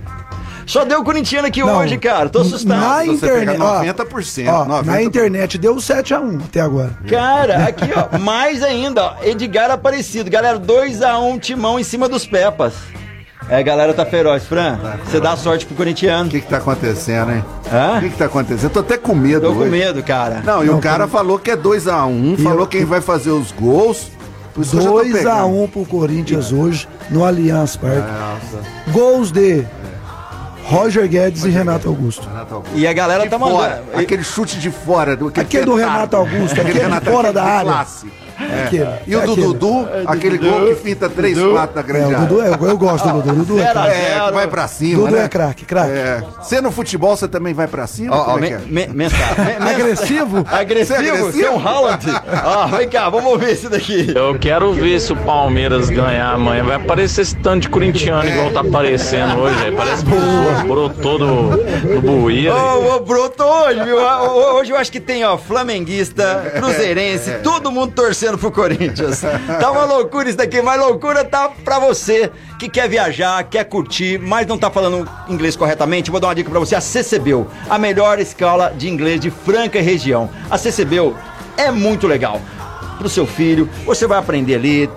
[0.66, 2.28] Só deu corintiano aqui Não, hoje, cara.
[2.28, 2.78] Tô assustado.
[2.78, 4.84] Na você internet, pegar ó, 90%, ó, 90%.
[4.84, 6.90] na internet deu 7x1 até agora.
[7.08, 8.18] Cara, aqui, ó.
[8.18, 9.14] Mais ainda, ó.
[9.22, 10.30] Edgar Aparecido.
[10.30, 12.74] Galera, 2x1 Timão em cima dos Pepas.
[13.48, 14.44] É, a galera tá feroz.
[14.44, 16.28] Fran, você dá sorte pro corintiano.
[16.28, 17.42] O que que tá acontecendo, hein?
[17.72, 17.96] Hã?
[17.96, 18.64] O que que tá acontecendo?
[18.64, 19.70] Eu tô até com medo Tô com hoje.
[19.70, 20.42] medo, cara.
[20.44, 23.50] Não, e o cara falou que é 2x1, E falou eu- quem vai fazer os
[23.52, 24.10] gols.
[24.59, 25.49] Por isso que eu já tô pegando.
[25.49, 28.11] 2x1 pro Corinthians hoje no Allianz Parque.
[28.90, 29.64] Gols de
[30.64, 32.29] Roger Guedes e Renato Augusto.
[32.75, 34.01] E a galera tá fora, mandando.
[34.01, 35.16] aquele chute de fora.
[35.16, 37.71] Do, Aquele do Renato Augusto, aquele de fora da área.
[37.71, 38.11] classe.
[38.40, 38.64] É.
[38.66, 39.46] Aquele, E o é do aquele.
[39.48, 42.79] Dudu, aquele gol que finta 3, 4 na É, grande o Dudu é, eu, eu
[42.79, 43.35] gosto do Dudu.
[43.44, 43.68] Dudu é.
[44.18, 45.24] É, vai pra cima, Dudu né?
[45.24, 45.90] é craque, craque.
[45.92, 46.22] É.
[46.40, 48.14] Você no futebol, você também vai pra cima?
[48.16, 48.59] Ó, é me- é?
[48.59, 49.44] me- mensagem.
[49.61, 50.44] Me- Agressivo?
[50.51, 50.87] Agressivo?
[50.98, 51.46] Você é agressivo?
[51.46, 52.07] É um Haaland?
[52.44, 54.12] Ó, vem cá, vamos ver esse daqui.
[54.14, 56.62] Eu quero ver se o Palmeiras ganhar amanhã.
[56.64, 59.64] Vai aparecer esse tanto de corintiano igual tá aparecendo hoje.
[59.64, 59.72] aí.
[59.74, 60.11] Parece que
[60.66, 62.29] brotou do, do.
[62.29, 63.98] Ô, ô, brotou hoje, viu?
[64.01, 69.22] Ó, Hoje eu acho que tem, ó, flamenguista, cruzeirense, todo mundo torcendo pro Corinthians.
[69.60, 74.18] Tá uma loucura isso daqui, mas loucura tá pra você que quer viajar, quer curtir,
[74.18, 76.10] mas não tá falando inglês corretamente.
[76.10, 79.78] Vou dar uma dica pra você, a CCBEL, a melhor escola de inglês de Franca
[79.78, 80.28] e região.
[80.50, 81.14] A CCBEL
[81.56, 82.40] é muito legal.
[82.98, 84.90] Pro seu filho, você vai aprender ali,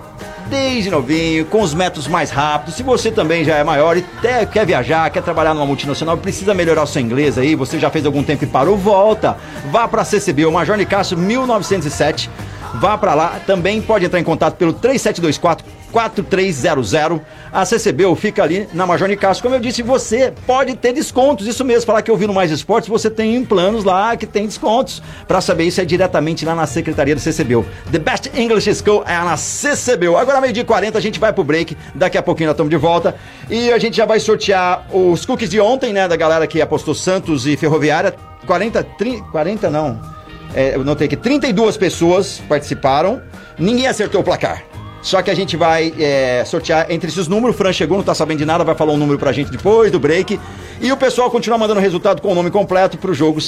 [0.48, 2.74] desde novinho, com os métodos mais rápidos.
[2.74, 6.52] Se você também já é maior e até quer viajar, quer trabalhar numa multinacional, precisa
[6.52, 9.36] melhorar o seu inglês aí, você já fez algum tempo e parou, volta.
[9.70, 12.28] Vá para a CCB, o Major Nicasso 1907.
[12.74, 17.20] Vá para lá, também pode entrar em contato pelo 3724 4300.
[17.52, 19.42] A CCB fica ali na Major Nicasso.
[19.42, 21.46] Como eu disse, você pode ter descontos.
[21.46, 24.46] Isso mesmo, falar que eu vi no Mais Esportes, você tem planos lá que tem
[24.46, 25.02] descontos.
[25.28, 27.62] Para saber isso é diretamente lá na Secretaria do CCB.
[27.90, 30.06] The Best English School é na CCB.
[30.16, 31.76] Agora, meio-dia 40, a gente vai pro break.
[31.94, 33.14] Daqui a pouquinho nós estamos de volta.
[33.50, 36.08] E a gente já vai sortear os cookies de ontem, né?
[36.08, 38.14] Da galera que apostou Santos e Ferroviária.
[38.46, 40.11] 40, 30, 40 não.
[40.54, 43.22] É, eu notei que 32 pessoas participaram.
[43.58, 44.64] Ninguém acertou o placar.
[45.02, 47.56] Só que a gente vai é, sortear entre esses números.
[47.56, 49.90] O Fran chegou, não tá sabendo de nada, vai falar um número pra gente depois
[49.90, 50.38] do break.
[50.80, 53.40] E o pessoal continua mandando resultado com o nome completo pro jogo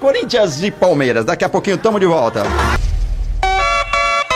[0.00, 1.24] Corinthians e Palmeiras.
[1.24, 2.44] Daqui a pouquinho tamo de volta.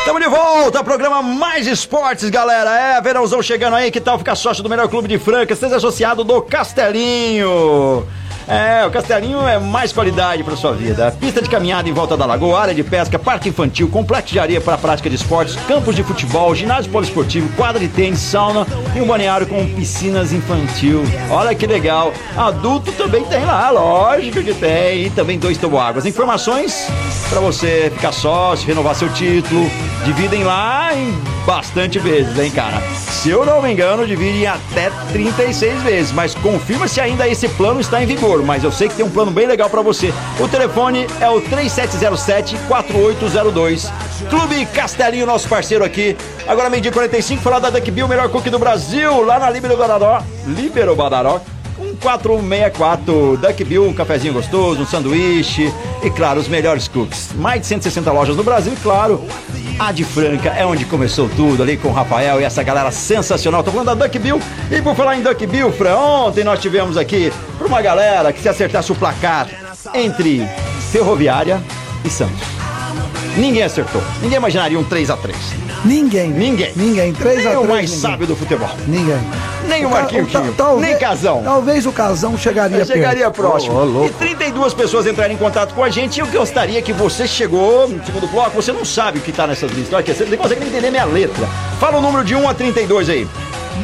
[0.04, 2.96] Tamo de volta, programa Mais Esportes, galera.
[2.96, 5.54] É, verãozão chegando aí, que tal ficar sócio do melhor clube de Franca?
[5.54, 8.06] Seja associado do Castelinho.
[8.46, 11.14] É, o Castelinho é mais qualidade para sua vida.
[11.20, 14.60] Pista de caminhada em volta da lagoa, área de pesca, parque infantil, complexo de areia
[14.60, 19.06] para prática de esportes, campos de futebol, ginásio poliesportivo, quadra de tênis, sauna e um
[19.06, 21.02] balneário com piscinas infantil.
[21.30, 22.12] Olha que legal.
[22.36, 25.06] Adulto também tem lá, lógico que tem.
[25.06, 26.06] E também dois toboáguas.
[26.06, 26.88] Informações
[27.30, 29.70] para você ficar sócio, renovar seu título.
[30.04, 31.14] Dividem lá em
[31.46, 32.82] bastante vezes, hein, cara?
[32.96, 37.48] Se eu não me engano, divide em até 36 vezes, mas confirma se ainda esse
[37.50, 38.42] plano está em vigor.
[38.42, 40.12] Mas eu sei que tem um plano bem legal para você.
[40.40, 43.88] O telefone é o 3707-4802.
[44.28, 46.16] Clube Castelinho, nosso parceiro aqui.
[46.48, 50.20] Agora, meio-dia 45, falar da Duck Bill, melhor cookie do Brasil, lá na Libero Badaró.
[50.46, 51.40] Libero Badaró.
[52.00, 55.72] 464 Duck Bill, um cafezinho gostoso, um sanduíche
[56.02, 57.30] e, claro, os melhores cookies.
[57.36, 59.24] Mais de 160 lojas no Brasil e, claro,
[59.78, 63.62] a de Franca é onde começou tudo ali com o Rafael e essa galera sensacional.
[63.62, 64.40] Tô falando da Duck Bill.
[64.70, 68.40] E por falar em Duck Bill, Fran, ontem nós tivemos aqui para uma galera que
[68.40, 69.48] se acertasse o placar
[69.94, 70.46] entre
[70.92, 71.62] Ferroviária
[72.04, 72.40] e Santos.
[73.36, 74.02] Ninguém acertou.
[74.20, 75.36] Ninguém imaginaria um 3 a 3
[75.84, 76.30] Ninguém.
[76.30, 76.72] Ninguém.
[76.76, 77.12] Ninguém.
[77.12, 78.00] 3 Nem a 3 o mais ninguém.
[78.10, 78.68] sábio do futebol.
[78.86, 79.18] Ninguém.
[79.68, 81.42] Nem o Ca- ta- talvez- Nem Casão.
[81.44, 83.34] Talvez o Casão chegaria chegaria perto.
[83.34, 84.04] próximo.
[84.04, 86.16] e 32 pessoas entraram em contato com a gente.
[86.16, 89.46] E eu gostaria que você chegou no segundo bloco, você não sabe o que tá
[89.46, 89.92] nessas listas.
[89.92, 91.46] Olha, aqui, você não consegue nem entender minha letra.
[91.78, 93.28] Fala o número de 1 a 32 aí.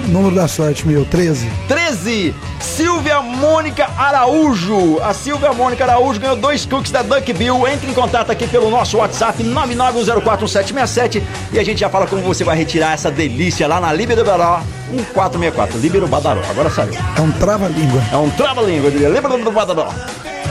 [0.08, 1.50] Número da sorte meu, 13.
[1.68, 5.00] 13, Silvia Mônica Araújo.
[5.02, 7.66] A Silvia Mônica Araújo ganhou dois cookies da Duck Bill.
[7.68, 11.22] Entre em contato aqui pelo nosso WhatsApp 991041767
[11.52, 14.62] e a gente já fala como você vai retirar essa delícia lá na Libero Badaró
[14.90, 15.78] 1464.
[15.78, 16.94] Libero Badaró, agora saiu.
[17.16, 18.02] É um trava-língua.
[18.12, 19.08] É um trava-língua, eu diria.
[19.08, 19.92] Libero Badaró.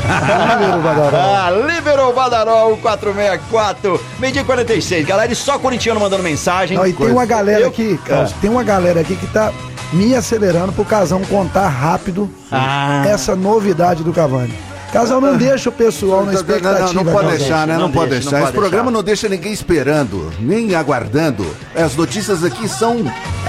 [0.05, 1.17] Libero Badaró.
[1.17, 5.05] Ah, Liberou Badaró 464, meio-dia e 46.
[5.05, 6.77] Galera, e só corintiano mandando mensagem.
[6.77, 8.35] Não, e tem uma galera Eu- aqui, Carlos, Ah.
[8.41, 9.51] tem uma galera aqui que tá
[9.93, 13.03] me acelerando pro Casão contar rápido Ah.
[13.07, 14.53] essa novidade do Cavani.
[14.95, 16.93] Casão não deixa o pessoal na Não, expectativa.
[16.93, 17.37] não, não pode Casão.
[17.37, 17.73] deixar, né?
[17.73, 18.37] Não, Não pode deixa, deixar.
[18.37, 18.97] não Esse pode programa deixar.
[18.97, 21.45] não deixa ninguém esperando, nem aguardando.
[21.75, 23.03] As notícias aqui são.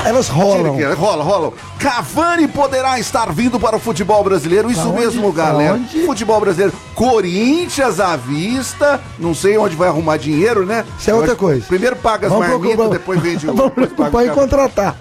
[0.04, 0.76] Elas rolam.
[0.96, 1.52] Rola, rola.
[1.78, 4.68] Cavani poderá estar vindo para o futebol brasileiro.
[4.70, 5.74] Isso mesmo, galera.
[5.74, 6.04] Aonde?
[6.04, 6.72] Futebol brasileiro.
[6.94, 9.00] Corinthians à vista.
[9.18, 10.84] Não sei onde vai arrumar dinheiro, né?
[10.98, 11.66] Isso é outra Mas coisa.
[11.66, 13.54] Primeiro paga as marmitas, depois vende o.
[13.54, 14.96] Vamos preocupar contratar.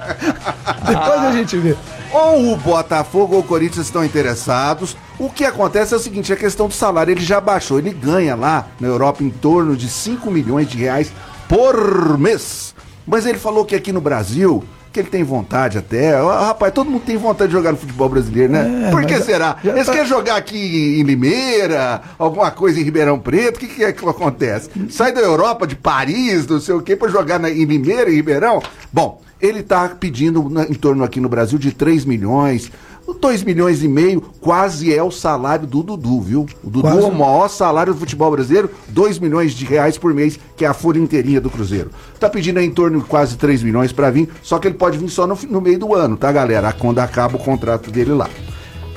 [0.87, 1.75] Depois a gente vê.
[2.15, 4.95] Ou o Botafogo ou o Corinthians estão interessados.
[5.19, 8.35] O que acontece é o seguinte, a questão do salário, ele já baixou, ele ganha
[8.35, 11.11] lá na Europa em torno de 5 milhões de reais
[11.49, 12.73] por mês.
[13.05, 14.63] Mas ele falou que aqui no Brasil,
[14.93, 16.17] que ele tem vontade até.
[16.21, 18.85] Rapaz, todo mundo tem vontade de jogar no futebol brasileiro, né?
[18.87, 19.57] É, por que será?
[19.61, 23.83] Eles tá- querem jogar aqui em Limeira, alguma coisa em Ribeirão Preto, o que, que
[23.83, 24.69] é que acontece?
[24.89, 28.15] Sai da Europa, de Paris, não sei o quê, pra jogar na, em Limeira, em
[28.15, 28.63] Ribeirão?
[28.91, 32.71] Bom, ele tá pedindo em torno aqui no Brasil de 3 milhões,
[33.13, 36.45] 2 milhões e meio, quase é o salário do Dudu, viu?
[36.63, 36.99] O Dudu Quase.
[36.99, 40.67] é o maior salário do futebol brasileiro, 2 milhões de reais por mês, que é
[40.67, 41.91] a folha inteirinha do Cruzeiro.
[42.19, 45.09] Tá pedindo em torno de quase 3 milhões pra vir, só que ele pode vir
[45.09, 46.73] só no, no meio do ano, tá, galera?
[46.73, 48.29] Quando acaba o contrato dele lá.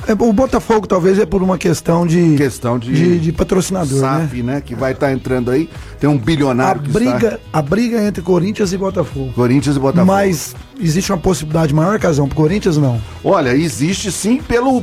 [0.08, 4.20] É, o Botafogo talvez é por uma questão de, Questão de, de, de patrocinador, né?
[4.22, 4.62] SAF, né?
[4.62, 5.68] Que vai estar entrando aí.
[6.00, 7.38] Tem um A bilionário que briga, está...
[7.52, 9.32] a briga entre Corinthians e Botafogo.
[9.34, 10.06] Corinthians e Botafogo.
[10.06, 13.00] Mas existe uma possibilidade maior, Casão, pro Corinthians não?
[13.24, 14.82] Olha, existe sim pelo.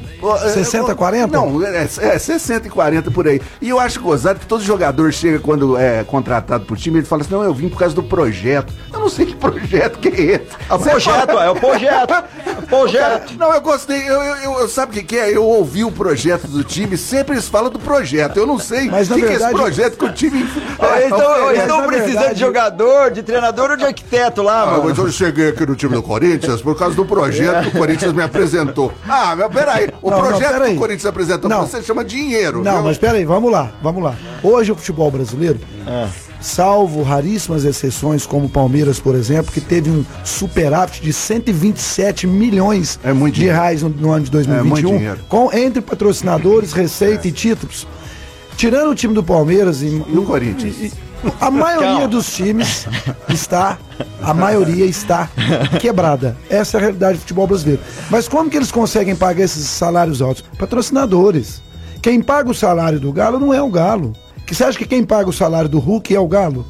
[0.54, 1.28] 60 a 40?
[1.36, 3.41] Não, é, é 60 e 40 por aí.
[3.62, 7.22] E eu acho gozado que todo jogador chega quando é contratado por time, ele fala
[7.22, 8.74] assim: não, eu vim por causa do projeto.
[8.93, 10.46] Eu não sei que projeto que é esse.
[10.70, 12.14] É o projeto, é o projeto.
[12.14, 13.34] É o projeto.
[13.38, 14.02] Não, eu gostei.
[14.08, 15.36] Eu, eu, eu- eu- sabe o que, que é?
[15.36, 18.38] Eu ouvi o projeto do time, sempre eles falam do projeto.
[18.38, 20.46] Eu não sei Mas, o na que, que é esse verdade- projeto que o time.
[20.96, 24.84] Eles estão precisando verdade- de jogador, de treinador ou de arquiteto lá, Ah, mano.
[24.86, 28.13] mas eu cheguei aqui no time do Corinthians por causa do projeto que o Corinthians
[28.13, 28.91] me apresentou.
[29.07, 30.69] Ah, mas peraí, o Não, não, projeto peraí.
[30.71, 31.61] que o Corinthians apresentou Não.
[31.67, 32.63] você chama dinheiro.
[32.63, 32.83] Não, viu?
[32.83, 34.15] mas peraí, vamos lá, vamos lá.
[34.43, 35.59] Hoje o futebol brasileiro,
[36.41, 42.99] salvo raríssimas exceções, como o Palmeiras, por exemplo, que teve um superávit de 127 milhões
[43.03, 43.59] É muito de dinheiro.
[43.59, 45.19] reais no, no ano de muito 2021, dinheiro.
[45.27, 47.88] com, entre patrocinadores, receita e títulos.
[48.57, 50.75] Tirando o time do Palmeiras e, E o Corinthians?
[50.79, 50.93] e-
[51.39, 52.07] a maioria Calma.
[52.07, 52.88] dos times
[53.30, 53.78] está,
[54.21, 55.30] a maioria está
[55.80, 56.36] quebrada.
[56.49, 57.82] Essa é a realidade do futebol brasileiro.
[58.09, 60.43] Mas como que eles conseguem pagar esses salários altos?
[60.57, 61.61] Patrocinadores.
[62.01, 64.13] Quem paga o salário do Galo não é o Galo.
[64.45, 66.65] Que você acha que quem paga o salário do Hulk é o Galo?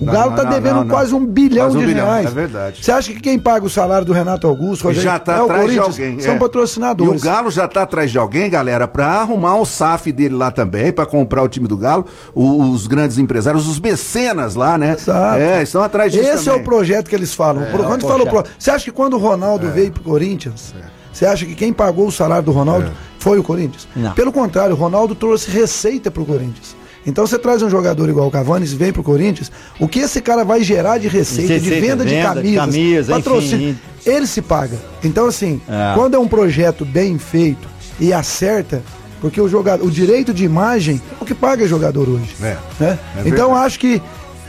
[0.00, 0.88] O Não, Galo tá não, devendo não, não.
[0.88, 2.26] quase um bilhão Quase um de bilhão, reais.
[2.26, 2.82] é verdade.
[2.84, 5.44] Você acha que quem paga o salário do Renato Augusto, E já tá é o
[5.44, 6.00] atrás de Corinthians?
[6.00, 6.20] alguém.
[6.20, 6.38] São é.
[6.38, 7.12] patrocinadores.
[7.12, 10.50] E o Galo já tá atrás de alguém, galera, pra arrumar o SAF dele lá
[10.50, 14.92] também, pra comprar o time do Galo, o- os grandes empresários, os mecenas lá, né?
[14.98, 15.38] Exato.
[15.38, 16.60] É, estão atrás disso Esse é também.
[16.62, 17.64] o projeto que eles falam.
[17.66, 18.44] Pro- quando o falou projeto.
[18.50, 20.74] pro- Você acha que quando o Ronaldo veio pro Corinthians,
[21.12, 23.86] você acha que quem pagou o salário do Ronaldo foi o Corinthians?
[23.94, 24.12] Não.
[24.12, 26.74] Pelo contrário, o Ronaldo trouxe receita pro Corinthians.
[27.06, 30.20] Então você traz um jogador igual o Cavani e vem pro Corinthians, o que esse
[30.20, 33.78] cara vai gerar de receita, de Receita, venda de venda de camisas, camisa, patrocínio, enfim.
[34.04, 34.76] ele se paga.
[35.02, 35.94] Então assim, É.
[35.94, 38.82] quando é um projeto bem feito e acerta,
[39.20, 42.34] porque o jogador, o direito de imagem é o que paga jogador hoje.
[42.42, 42.56] É.
[42.78, 42.98] né?
[43.24, 44.00] É então acho que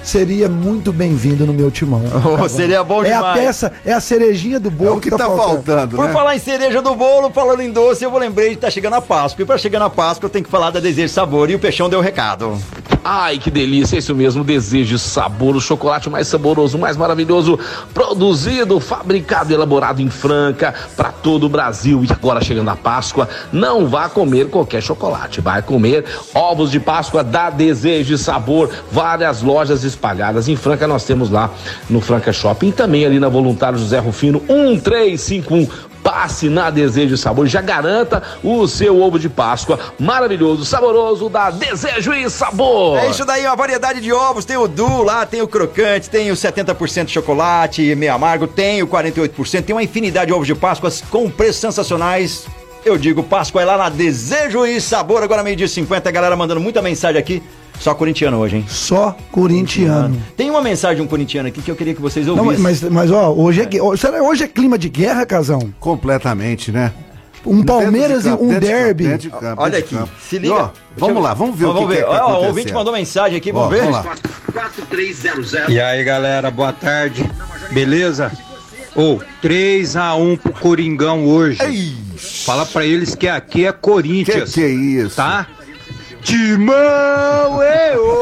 [0.03, 2.01] seria muito bem-vindo no meu timão.
[2.41, 3.39] Oh, seria bom é a demais.
[3.39, 6.13] peça, é a cerejinha do É bolo o que tá faltando, Por né?
[6.13, 9.01] falar em cereja do bolo, falando em doce, eu vou lembrei de tá chegando a
[9.01, 9.41] Páscoa.
[9.43, 11.49] E pra chegar na Páscoa, eu tenho que falar da Desejo Sabor.
[11.49, 12.57] E o Peixão deu o recado.
[13.03, 17.57] Ai, que delícia, é isso mesmo, desejo sabor, o chocolate mais saboroso, mais maravilhoso,
[17.95, 22.03] produzido, fabricado elaborado em Franca para todo o Brasil.
[22.03, 27.23] E agora chegando a Páscoa, não vá comer qualquer chocolate, vai comer ovos de Páscoa
[27.23, 31.49] da Desejo e Sabor, várias lojas espalhadas em Franca, nós temos lá
[31.89, 35.90] no Franca Shopping também ali na Voluntário José Rufino 1351.
[36.03, 42.13] Passe na Desejo Sabor, já garanta o seu ovo de Páscoa maravilhoso, saboroso da Desejo
[42.13, 42.97] e Sabor.
[42.97, 44.45] É isso daí, uma variedade de ovos.
[44.45, 48.81] Tem o Du lá, tem o crocante, tem o 70% de chocolate, meio amargo, tem
[48.81, 49.63] o 48%.
[49.63, 52.45] Tem uma infinidade de ovos de Páscoa com preços sensacionais.
[52.83, 55.21] Eu digo, Páscoa é lá na Desejo e Sabor.
[55.21, 57.43] Agora meio-dia e 50, a galera mandando muita mensagem aqui.
[57.81, 58.65] Só corintiano hoje, hein?
[58.67, 60.15] Só corintiano.
[60.37, 62.61] Tem uma mensagem de um corintiano aqui que eu queria que vocês Não, ouvissem.
[62.61, 65.73] mas, mas ó, hoje é, ó, será- hoje é clima de guerra, Casão?
[65.79, 66.93] Completamente, né?
[67.43, 69.03] Um Palmeiras e Dentro de campo, um dentro de campo, derby.
[69.07, 69.97] dentro de campo, Olha aqui,
[70.29, 70.53] se liga.
[70.53, 72.01] ó, vamos eu- lá, vamos ver o que, vamos que, ver.
[72.01, 73.79] é que Ó, tá ó, o ouvinte mandou mensagem aqui, Ó, vamos ver?
[73.91, 74.15] vamos lá.
[75.69, 77.27] E aí, galera, boa tarde.
[77.71, 78.31] Beleza?
[78.95, 81.97] Ô, 3x1 pro Coringão hoje.
[82.45, 84.53] Fala pra eles que aqui é Que Corinthians.
[84.53, 85.15] que é isso?
[85.15, 85.47] Tá?
[86.21, 88.21] Timão, eu!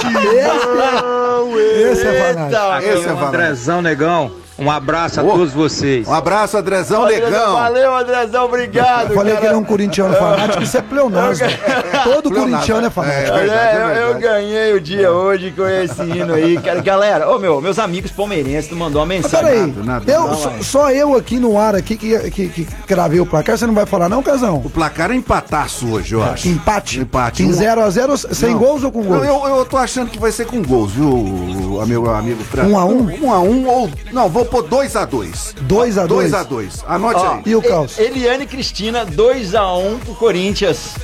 [0.00, 1.92] Timão, eu!
[1.92, 2.78] Esse é fanático.
[2.78, 3.26] Esse é é o fanático.
[3.26, 4.39] Andrezão, negão.
[4.60, 5.30] Um abraço a Ô.
[5.30, 6.06] todos vocês.
[6.06, 7.54] Um abraço, Andrezão Negão.
[7.54, 9.10] Valeu, Andrezão, obrigado.
[9.10, 9.40] Eu falei cara.
[9.40, 11.46] que ele é um corintiano fanático, isso é pleonasmo.
[12.04, 13.36] Todo corintiano é fanático.
[13.36, 14.20] É verdade, é eu- eu, verdade.
[14.20, 16.80] ganhei o dia hoje com esse hino aí, cara.
[16.80, 19.46] Galera, ô meu, meus amigos palmeirenses mandou uma mensagem.
[19.48, 20.12] peraí, nada, nada.
[20.12, 23.56] eu, Não, só, só eu aqui no ar aqui que, que, que gravei o placar,
[23.56, 24.60] você não vai falar não, Casão?
[24.64, 26.48] O placar é empataço hoje, eu acho.
[26.48, 27.00] Empate?
[27.00, 27.42] Empate.
[27.42, 28.58] Em Um- 0x0, sem Não.
[28.58, 29.24] gols ou com gols?
[29.24, 32.64] Eu, eu, eu tô achando que vai ser com gols, viu, amigo, amigo Fran?
[32.64, 33.24] Um a um?
[33.24, 33.90] Um a um ou...
[34.12, 36.06] Não, vou pôr 2 a 2 2x2.
[36.06, 37.42] 2 a 2 Anote Ó, aí.
[37.46, 37.98] E o Caos?
[37.98, 40.94] Eliane e Cristina, 2x1 pro Corinthians.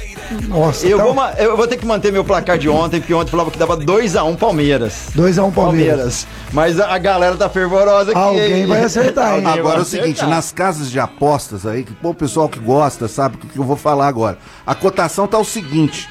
[0.49, 3.31] Nossa, Eu, então, vou, eu vou ter que manter meu placar de ontem, porque ontem
[3.31, 5.11] falava que dava 2x1 Palmeiras.
[5.15, 6.27] 2x1 Palmeiras.
[6.53, 8.21] Mas a, galera tá fervorosa aqui.
[8.21, 8.67] Alguém hein?
[8.67, 9.47] vai acertar, hein?
[9.47, 10.29] Agora é o seguinte, acertar.
[10.29, 13.59] nas casas de apostas aí, que pô, o pessoal que gosta sabe o que, que
[13.59, 14.39] eu vou falar agora.
[14.67, 16.09] A cotação tá o seguinte: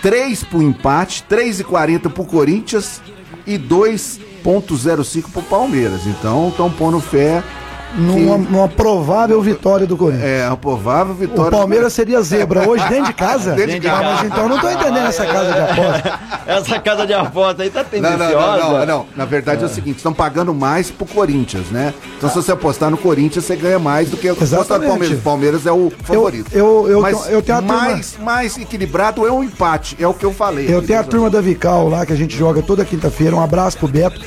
[0.00, 3.02] 3 pro empate, 3,40 pro Corinthians
[3.48, 6.06] e 2,05 pro Palmeiras.
[6.06, 7.42] Então estão pondo fé.
[7.96, 10.24] Numa, numa provável vitória do Corinthians.
[10.24, 11.48] É, a provável vitória.
[11.48, 13.52] O Palmeiras seria zebra hoje dentro de casa?
[13.54, 14.04] Dentro de Ah, casa.
[14.04, 16.20] mas então eu não tô entendendo essa casa de aposta.
[16.48, 18.58] Essa casa de aposta aí tá Não, não, tendenciosa.
[18.58, 19.06] não, não, não.
[19.14, 21.92] Na verdade é, o seguinte, estão pagando mais pro Corinthians, né?
[22.16, 24.88] Então se você apostar no Corinthians, você ganha mais do que apostar no Exatamente.
[24.90, 25.18] Palmeiras.
[25.18, 26.50] O Palmeiras é o favorito.
[26.52, 30.08] eu- eu Mas tenho- eu tenho a turma- mais, mais equilibrado é o empate, é
[30.08, 30.66] o que eu falei.
[30.72, 33.36] Eu tenho a turma da Vical lá, que a gente joga toda quinta-feira.
[33.36, 34.18] Um abraço pro Beto.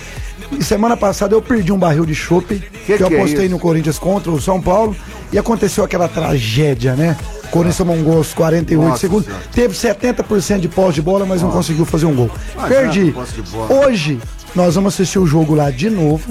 [0.51, 2.45] E semana passada eu perdi um barril de chopp
[2.85, 3.51] que, que eu é apostei isso?
[3.51, 4.95] no Corinthians contra o São Paulo
[5.31, 7.15] e aconteceu aquela tragédia, né?
[7.45, 9.25] O Corinthians tomou um gol aos 48 Nossa segundos.
[9.25, 9.43] Senhora.
[9.53, 12.29] Teve 70% de posse de bola, mas não conseguiu fazer um gol.
[12.57, 13.13] Ah, Perdi.
[13.51, 13.85] bola.
[13.87, 14.19] Hoje
[14.53, 16.29] nós vamos assistir o jogo lá de novo.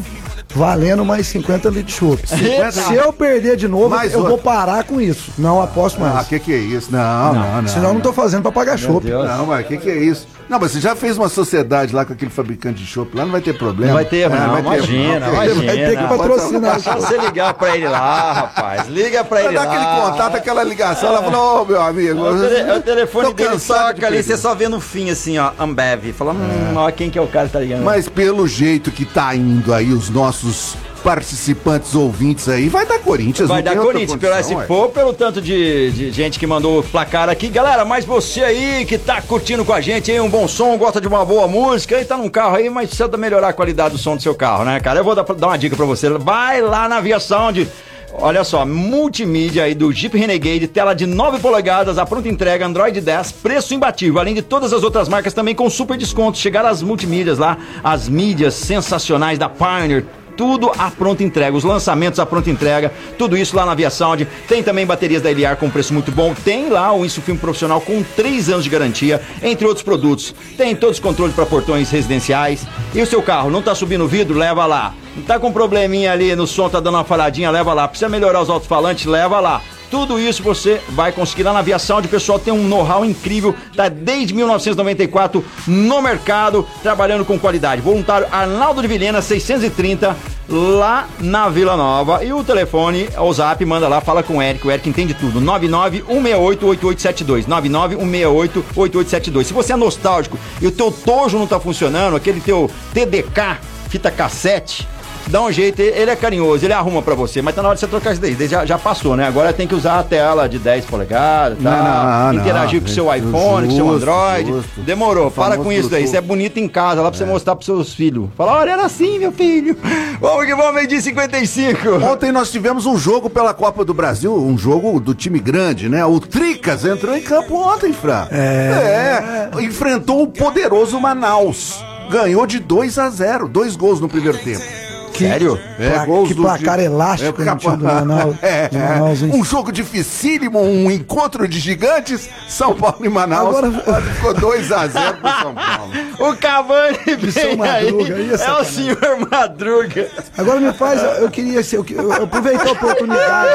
[0.52, 2.28] Valendo mais 50 litros de chopp.
[2.28, 2.72] 50?
[2.72, 4.34] Se eu perder de novo, Mais eu outro.
[4.34, 5.30] vou parar com isso.
[5.38, 6.16] Não aposto mais.
[6.16, 6.90] Ah, que que é isso?
[6.90, 7.68] Não, não, não.
[7.68, 9.08] Senão eu não tô fazendo pra pagar chopp.
[9.08, 10.26] Não, mas que que é isso?
[10.50, 13.30] Não, mas você já fez uma sociedade lá com aquele fabricante de chopp lá, não
[13.30, 13.92] vai ter problema.
[13.92, 14.50] Não vai ter É, não.
[14.50, 15.32] vai ter imagina, não.
[15.34, 15.54] imagina.
[15.64, 16.76] Vai ter que patrocinar.
[16.76, 18.88] É só você ligar pra ele lá, rapaz.
[18.88, 19.72] Liga pra ele dar lá.
[19.72, 22.20] aquele contato, aquela ligação, ela falou, ô meu amigo.
[22.20, 26.12] O, tele- o telefone dele toca ali, você só vê no fim assim, ó, Ambev.
[26.12, 27.84] Fala, hum, ó, quem que é o cara que tá ligando?
[27.84, 33.48] Mas pelo jeito que tá indo aí os nossos participantes ouvintes aí, vai dar Corinthians.
[33.48, 37.48] Vai dar Corinthians, pelo, se for pelo tanto de, de gente que mandou placar aqui.
[37.48, 41.00] Galera, mas você aí que tá curtindo com a gente aí, um bom som, gosta
[41.00, 43.98] de uma boa música, aí tá num carro aí, mas precisa melhorar a qualidade do
[43.98, 45.00] som do seu carro, né, cara?
[45.00, 46.08] Eu vou dar, dar uma dica pra você.
[46.10, 47.68] Vai lá na Via Sound.
[48.12, 53.00] Olha só, multimídia aí do Jeep Renegade, tela de 9 polegadas, a pronta entrega, Android
[53.00, 56.40] 10, preço imbatível, além de todas as outras marcas também com super descontos.
[56.40, 60.04] Chegaram as multimídias lá, as mídias sensacionais da Pioneer,
[60.40, 64.26] tudo à pronta entrega, os lançamentos à pronta entrega, tudo isso lá na Via Sound.
[64.48, 66.32] Tem também baterias da LR com preço muito bom.
[66.32, 70.34] Tem lá o Insufilme Profissional com 3 anos de garantia, entre outros produtos.
[70.56, 72.66] Tem todos os controles para portões residenciais.
[72.94, 74.38] E o seu carro não tá subindo o vidro?
[74.38, 74.94] Leva lá.
[75.26, 77.50] Tá com um probleminha ali no som, tá dando uma falhadinha?
[77.50, 77.86] Leva lá.
[77.86, 79.04] Precisa melhorar os alto-falantes?
[79.04, 79.60] Leva lá.
[79.90, 82.06] Tudo isso você vai conseguir lá na Via Sound.
[82.06, 87.82] O pessoal tem um know-how incrível, tá desde 1994 no mercado, trabalhando com qualidade.
[87.82, 90.16] Voluntário Arnaldo de Vilhena, 630,
[90.48, 92.24] lá na Vila Nova.
[92.24, 94.64] E o telefone, o zap, manda lá, fala com o Eric.
[94.66, 95.40] O Eric entende tudo.
[95.40, 97.46] 991688872.
[97.46, 99.44] 991688872.
[99.44, 104.10] Se você é nostálgico e o teu tojo não tá funcionando, aquele teu TDK, fita
[104.10, 104.86] cassete,
[105.30, 107.80] dá um jeito, ele é carinhoso, ele arruma pra você, mas tá na hora de
[107.80, 109.26] você trocar isso daí, já, já passou, né?
[109.26, 112.32] Agora tem que usar a tela de 10 polegadas, tá?
[112.32, 114.50] Não, não, interagir não, com o seu justo, iPhone, com o seu Android.
[114.50, 114.80] justo.
[114.80, 117.66] Demorou, para com isso daí, isso é bonito em casa, lá pra você mostrar pros
[117.66, 118.28] seus filhos.
[118.36, 119.76] Fala, olha, era assim, meu filho.
[120.20, 121.94] Vamos que vamos, meio dia e 55.
[122.04, 126.04] Ontem nós tivemos um jogo pela Copa do Brasil, um jogo do time grande, né?
[126.04, 128.28] O Tricas entrou em campo ontem, Fran.
[128.30, 129.48] É.
[129.62, 131.82] enfrentou o poderoso Manaus.
[132.10, 134.89] Ganhou de 2 a 0, dois gols no primeiro tempo.
[135.18, 135.58] Sério?
[135.76, 139.30] Pla- que placar elástico no time do Manaus- É, do Manaus, hein?
[139.34, 143.56] um jogo dificílimo, um encontro de gigantes, São Paulo e Manaus.
[143.56, 145.92] Agora- Ficou 2 a 0 pro São Paulo.
[146.20, 146.98] O Cavani
[147.32, 148.98] São vem aí, Madruga, aí é é o senhor
[149.30, 150.08] Madruga.
[150.36, 153.50] Agora me faz, eu queria ser, eu, eu aproveitar a oportunidade.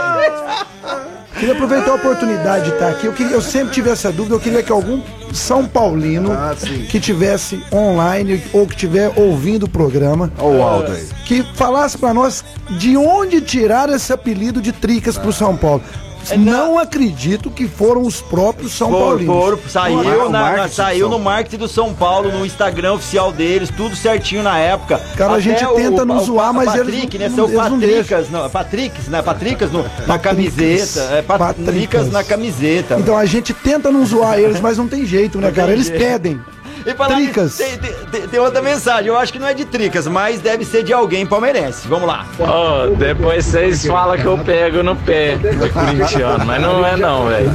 [1.38, 3.06] Queria aproveitar a oportunidade de estar aqui.
[3.06, 5.02] Eu, queria, eu sempre tive essa dúvida, eu queria que algum
[5.36, 6.56] São Paulino Ah,
[6.90, 11.06] que tivesse online ou que estiver ouvindo o programa, Olha o Aldo aí.
[11.26, 15.84] que falasse pra nós de onde tirar esse apelido de Tricas pro São Paulo.
[16.38, 19.34] Não acredito que foram os próprios São Paulinos.
[19.36, 23.70] foram, saiu, O na- na- saiu no marketing do São Paulo, no Instagram oficial deles,
[23.76, 25.00] tudo certinho na época.
[25.16, 27.36] Cara, a gente tenta não zoar, mas eles Patrick, não- né?
[27.36, 29.22] Seu eles não Patricas, não, Patricks, né?
[29.22, 31.00] Patricas no, na camiseta.
[31.14, 32.98] É, Patricas na camiseta.
[33.00, 35.72] Então a gente tenta não zoar eles, mas não tem jeito, né, cara?
[35.72, 36.40] Eles pedem.
[36.86, 37.58] E falar Tricas.
[37.58, 40.94] Tem, tem- outra mensagem, eu acho que não é de Tricas, mas deve ser de
[40.94, 41.88] alguém palmeirense.
[41.88, 42.26] Vamos lá.
[42.40, 47.26] Ó, depois vocês falam que eu pego no pé de corintiano, mas não é não,
[47.28, 47.52] velho.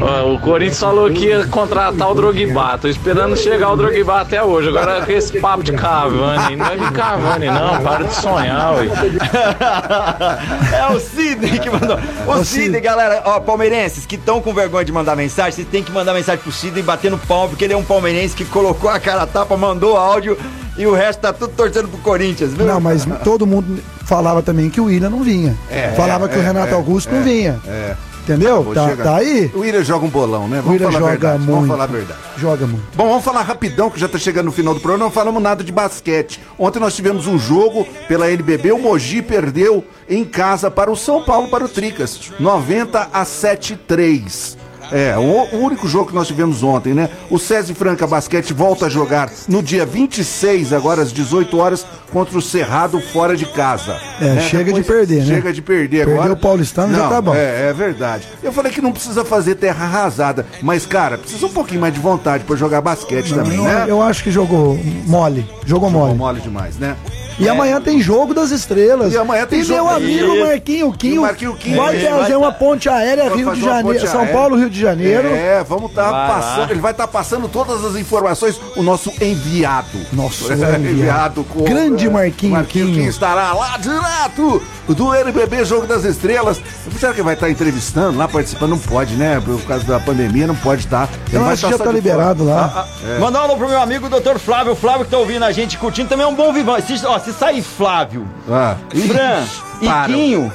[0.00, 4.42] Ó, O Corinthians falou que ia contratar o Drogba, tô esperando chegar o Drogba até
[4.42, 4.68] hoje.
[4.68, 8.86] Agora com esse papo de Cavani, não é de Cavani não, para de sonhar, ué.
[10.78, 11.98] é o Sidney que mandou.
[12.28, 15.90] O Sidney, galera, ó, palmeirenses que estão com vergonha de mandar mensagem, vocês têm que
[15.90, 19.22] mandar mensagem pro Sidney batendo pau, porque ele é um palmeirense que colocou a cara
[19.22, 20.36] a tapa, mandou áudio
[20.76, 22.66] e o resto tá tudo torcendo pro Corinthians, viu?
[22.66, 25.56] Não, mas todo mundo falava também que o William não vinha.
[25.68, 27.60] É, falava é, que o é, Renato é, Augusto não é, vinha.
[27.66, 27.96] É.
[28.22, 28.72] Entendeu?
[28.74, 29.50] Tá, tá aí?
[29.54, 30.58] O William joga um bolão, né?
[30.58, 31.38] O Vamos William falar a verdade.
[31.38, 31.52] muito.
[31.52, 32.20] Vamos falar a verdade.
[32.36, 32.84] Joga muito.
[32.94, 35.04] Bom, vamos falar rapidão, que já tá chegando no final do programa.
[35.04, 36.38] Não falamos nada de basquete.
[36.58, 38.72] Ontem nós tivemos um jogo pela NBB.
[38.72, 42.30] O Mogi perdeu em casa para o São Paulo, para o Tricas.
[42.38, 44.58] 90 a 7-3.
[44.90, 45.20] É, o,
[45.56, 47.08] o único jogo que nós tivemos ontem, né?
[47.30, 52.36] O César Franca Basquete volta a jogar no dia 26, agora às 18 horas, contra
[52.38, 53.96] o Cerrado fora de casa.
[54.20, 54.40] É, Né?
[54.42, 55.34] chega Depois- de perder, né?
[55.34, 56.32] Chega de perder Perdeu agora.
[56.32, 57.34] o Paulistano, já Não, tá bom.
[57.34, 58.26] É, é verdade.
[58.42, 62.00] Eu falei que não precisa fazer terra arrasada, mas, cara, precisa um pouquinho mais de
[62.00, 63.84] vontade pra jogar basquete também, eu, né?
[63.88, 65.44] eu acho que jogou mole.
[65.66, 66.14] Jogou Jogou mole.
[66.14, 66.96] mole demais, né?
[67.40, 69.12] E amanhã tem jogo das estrelas.
[69.12, 70.44] E amanhã tem e jogo- meu amigo.
[70.44, 74.26] Marquinho Quinho o Marquinho Quinho, vai vai uma ponte aérea Rio de Janeiro, São.
[74.26, 75.28] Paulo, Rio de de Janeiro.
[75.28, 76.58] É, vamos estar Vai passando.
[76.66, 76.70] lá.
[76.70, 78.60] Ele vai estar passando todas as informações.
[78.76, 79.98] O nosso enviado.
[80.12, 81.44] Nosso É, enviado.
[81.44, 83.02] com Grande Marquinho Marquinho Quinho.
[83.02, 86.60] que estará lá direto do NBB Jogo das Estrelas.
[86.98, 88.70] Será que vai estar entrevistando lá, participando?
[88.70, 89.40] Não pode, né?
[89.44, 91.08] Por causa da pandemia, não pode estar.
[91.28, 92.12] Ele Eu acho que estar já só tá de fora.
[92.14, 92.86] liberado lá.
[93.06, 93.18] É.
[93.18, 94.38] Mandar um alô pro meu amigo Dr.
[94.38, 94.72] Flávio.
[94.72, 96.80] O Flávio que tá ouvindo a gente curtindo também é um bom vivão.
[96.80, 98.76] Se, ó, se sair Flávio, Ah.
[98.90, 99.44] Fran
[99.80, 99.86] e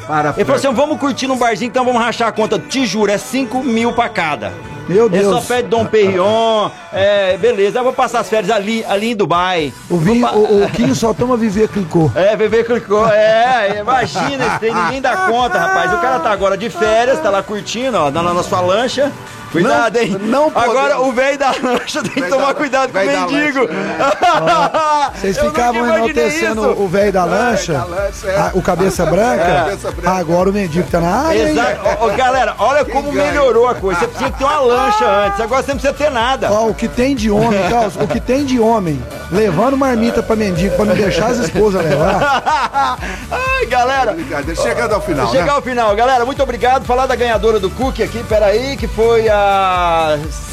[0.08, 2.60] Para, ele falou assim: vamos curtir num barzinho, então vamos rachar a conta.
[2.60, 4.52] Te juro, é 5 mil pra cada.
[4.88, 5.46] Meu Ele só Deus.
[5.46, 7.80] pede Dom Perignon, é, beleza.
[7.80, 9.74] Eu vou passar as férias ali, ali em Dubai.
[9.90, 12.12] O, vinho, o, o Quinho só toma viver clicou.
[12.14, 13.08] É, bebê clicou.
[13.08, 15.94] É, imagina esse trem, ninguém dá conta, rapaz.
[15.94, 19.10] O cara tá agora de férias, tá lá curtindo, ó, na, na sua lancha.
[19.54, 20.18] Cuidado, hein?
[20.20, 21.08] não Agora podemos.
[21.08, 23.60] o velho da lancha tem que tomar da- cuidado com o velho da mendigo.
[25.16, 26.82] Vocês ficavam enaltecendo isso.
[26.82, 28.38] o velho da lancha, da lancha, é.
[28.38, 29.44] a- o cabeça branca.
[29.46, 30.10] Cabeça branca.
[30.20, 31.50] Agora o mendigo tá na área.
[31.50, 31.80] Exato.
[32.02, 33.28] Ó, galera, olha como ganha?
[33.32, 34.00] melhorou a coisa.
[34.02, 36.52] Você tinha que ter uma lancha antes, agora você não precisa ter nada.
[36.52, 39.02] Ó, o que tem de homem, Carlos, o que tem de homem
[39.32, 42.98] levando marmita pra mendigo pra não deixar as esposas levar.
[43.32, 44.16] Ai, galera.
[44.62, 45.52] Chegando ao final, Chegar né?
[45.52, 46.86] ao final, galera, muito obrigado.
[46.86, 49.43] Falar da ganhadora do cookie aqui, peraí, que foi a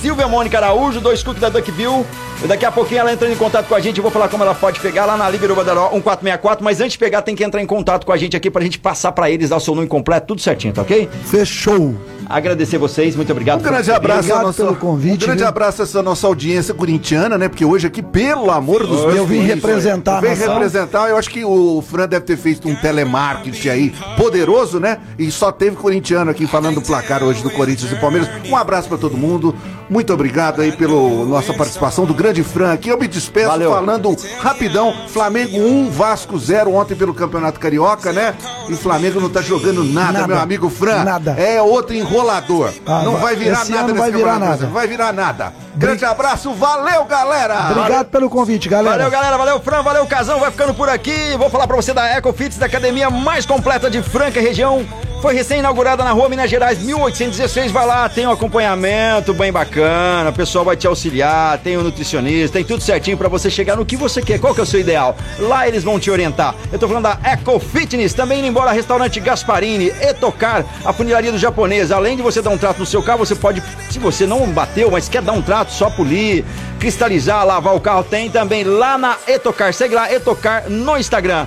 [0.01, 2.05] Silvia Mônica Araújo, dois cookies da Duckville.
[2.47, 4.55] Daqui a pouquinho ela entra em contato com a gente, eu vou falar como ela
[4.55, 7.67] pode pegar lá na Libero Badaró 1464, mas antes de pegar tem que entrar em
[7.67, 10.29] contato com a gente aqui pra gente passar pra eles, dar o seu nome completo,
[10.29, 11.09] tudo certinho, tá ok?
[11.27, 11.95] Fechou.
[12.31, 13.59] Agradecer vocês, muito obrigado.
[13.59, 15.49] Um grande abraço Obrigado nossa, pelo convite, Um grande viu?
[15.49, 17.49] abraço a essa nossa audiência corintiana, né?
[17.49, 20.53] Porque hoje aqui, pelo amor dos Eu vim representar Vem nação.
[20.55, 21.09] representar.
[21.09, 24.99] Eu acho que o Fran deve ter feito um telemarketing aí poderoso, né?
[25.19, 28.29] E só teve corintiano aqui falando do placar hoje do Corinthians e Palmeiras.
[28.49, 29.53] Um abraço pra todo mundo.
[29.91, 30.93] Muito obrigado aí pela
[31.27, 32.89] nossa participação do grande Fran aqui.
[32.89, 33.73] Eu me despeço Valeu.
[33.73, 34.95] falando rapidão.
[35.09, 38.35] Flamengo 1, Vasco 0 ontem pelo Campeonato Carioca, né?
[38.69, 40.27] E Flamengo não tá jogando nada, Nada.
[40.29, 41.03] meu amigo Fran.
[41.03, 41.33] Nada.
[41.33, 42.71] É outro enrolador.
[42.87, 44.67] Ah, não vai- virar esse nada ano nesse vai virar campeonato, nada.
[44.67, 45.53] Não vai virar nada.
[45.75, 47.71] Grande abraço, valeu, galera!
[47.71, 48.97] Obrigado pelo convite, galera.
[48.97, 49.37] Valeu, galera.
[49.39, 49.83] Valeu, Fran.
[49.83, 50.39] Valeu, Casão.
[50.39, 51.37] Vai ficando por aqui.
[51.37, 54.85] Vou falar pra você da Ecofits, da academia mais completa de Franca e região.
[55.21, 57.71] Foi recém-inaugurada na rua Minas Gerais, 1816.
[57.71, 60.31] Vai lá, tem um acompanhamento bem bacana.
[60.31, 63.85] O pessoal vai te auxiliar, tem um nutricionista, tem tudo certinho pra você chegar no
[63.85, 64.41] que você quer.
[64.41, 65.15] Qual que é o seu ideal?
[65.39, 66.55] Lá eles vão te orientar.
[66.73, 71.39] Eu tô falando da Eco Fitness, também indo embora restaurante Gasparini, Etocar, a funilaria do
[71.39, 71.93] japonês.
[71.93, 74.91] Além de você dar um trato no seu carro, você pode, se você não bateu,
[74.91, 76.47] mas quer dar um trato, só polir,
[76.79, 79.75] cristalizar, lavar o carro, tem também lá na Etocar.
[79.75, 81.47] Segue lá, Etocar no Instagram.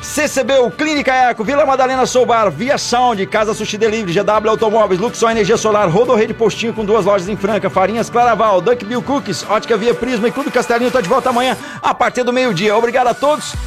[0.00, 5.56] CCBU, Clínica Eco, Vila Madalena Soubar, Via Sound, Casa Sushi Delivery, GW Automóveis, Luxor Energia
[5.56, 9.94] Solar, Rodorrede Postinho com duas lojas em Franca, Farinhas Claraval, Duck Bill Cookies, Ótica Via
[9.94, 12.76] Prisma e Clube Castelinho tá de volta amanhã a partir do meio-dia.
[12.76, 13.56] Obrigado a todos.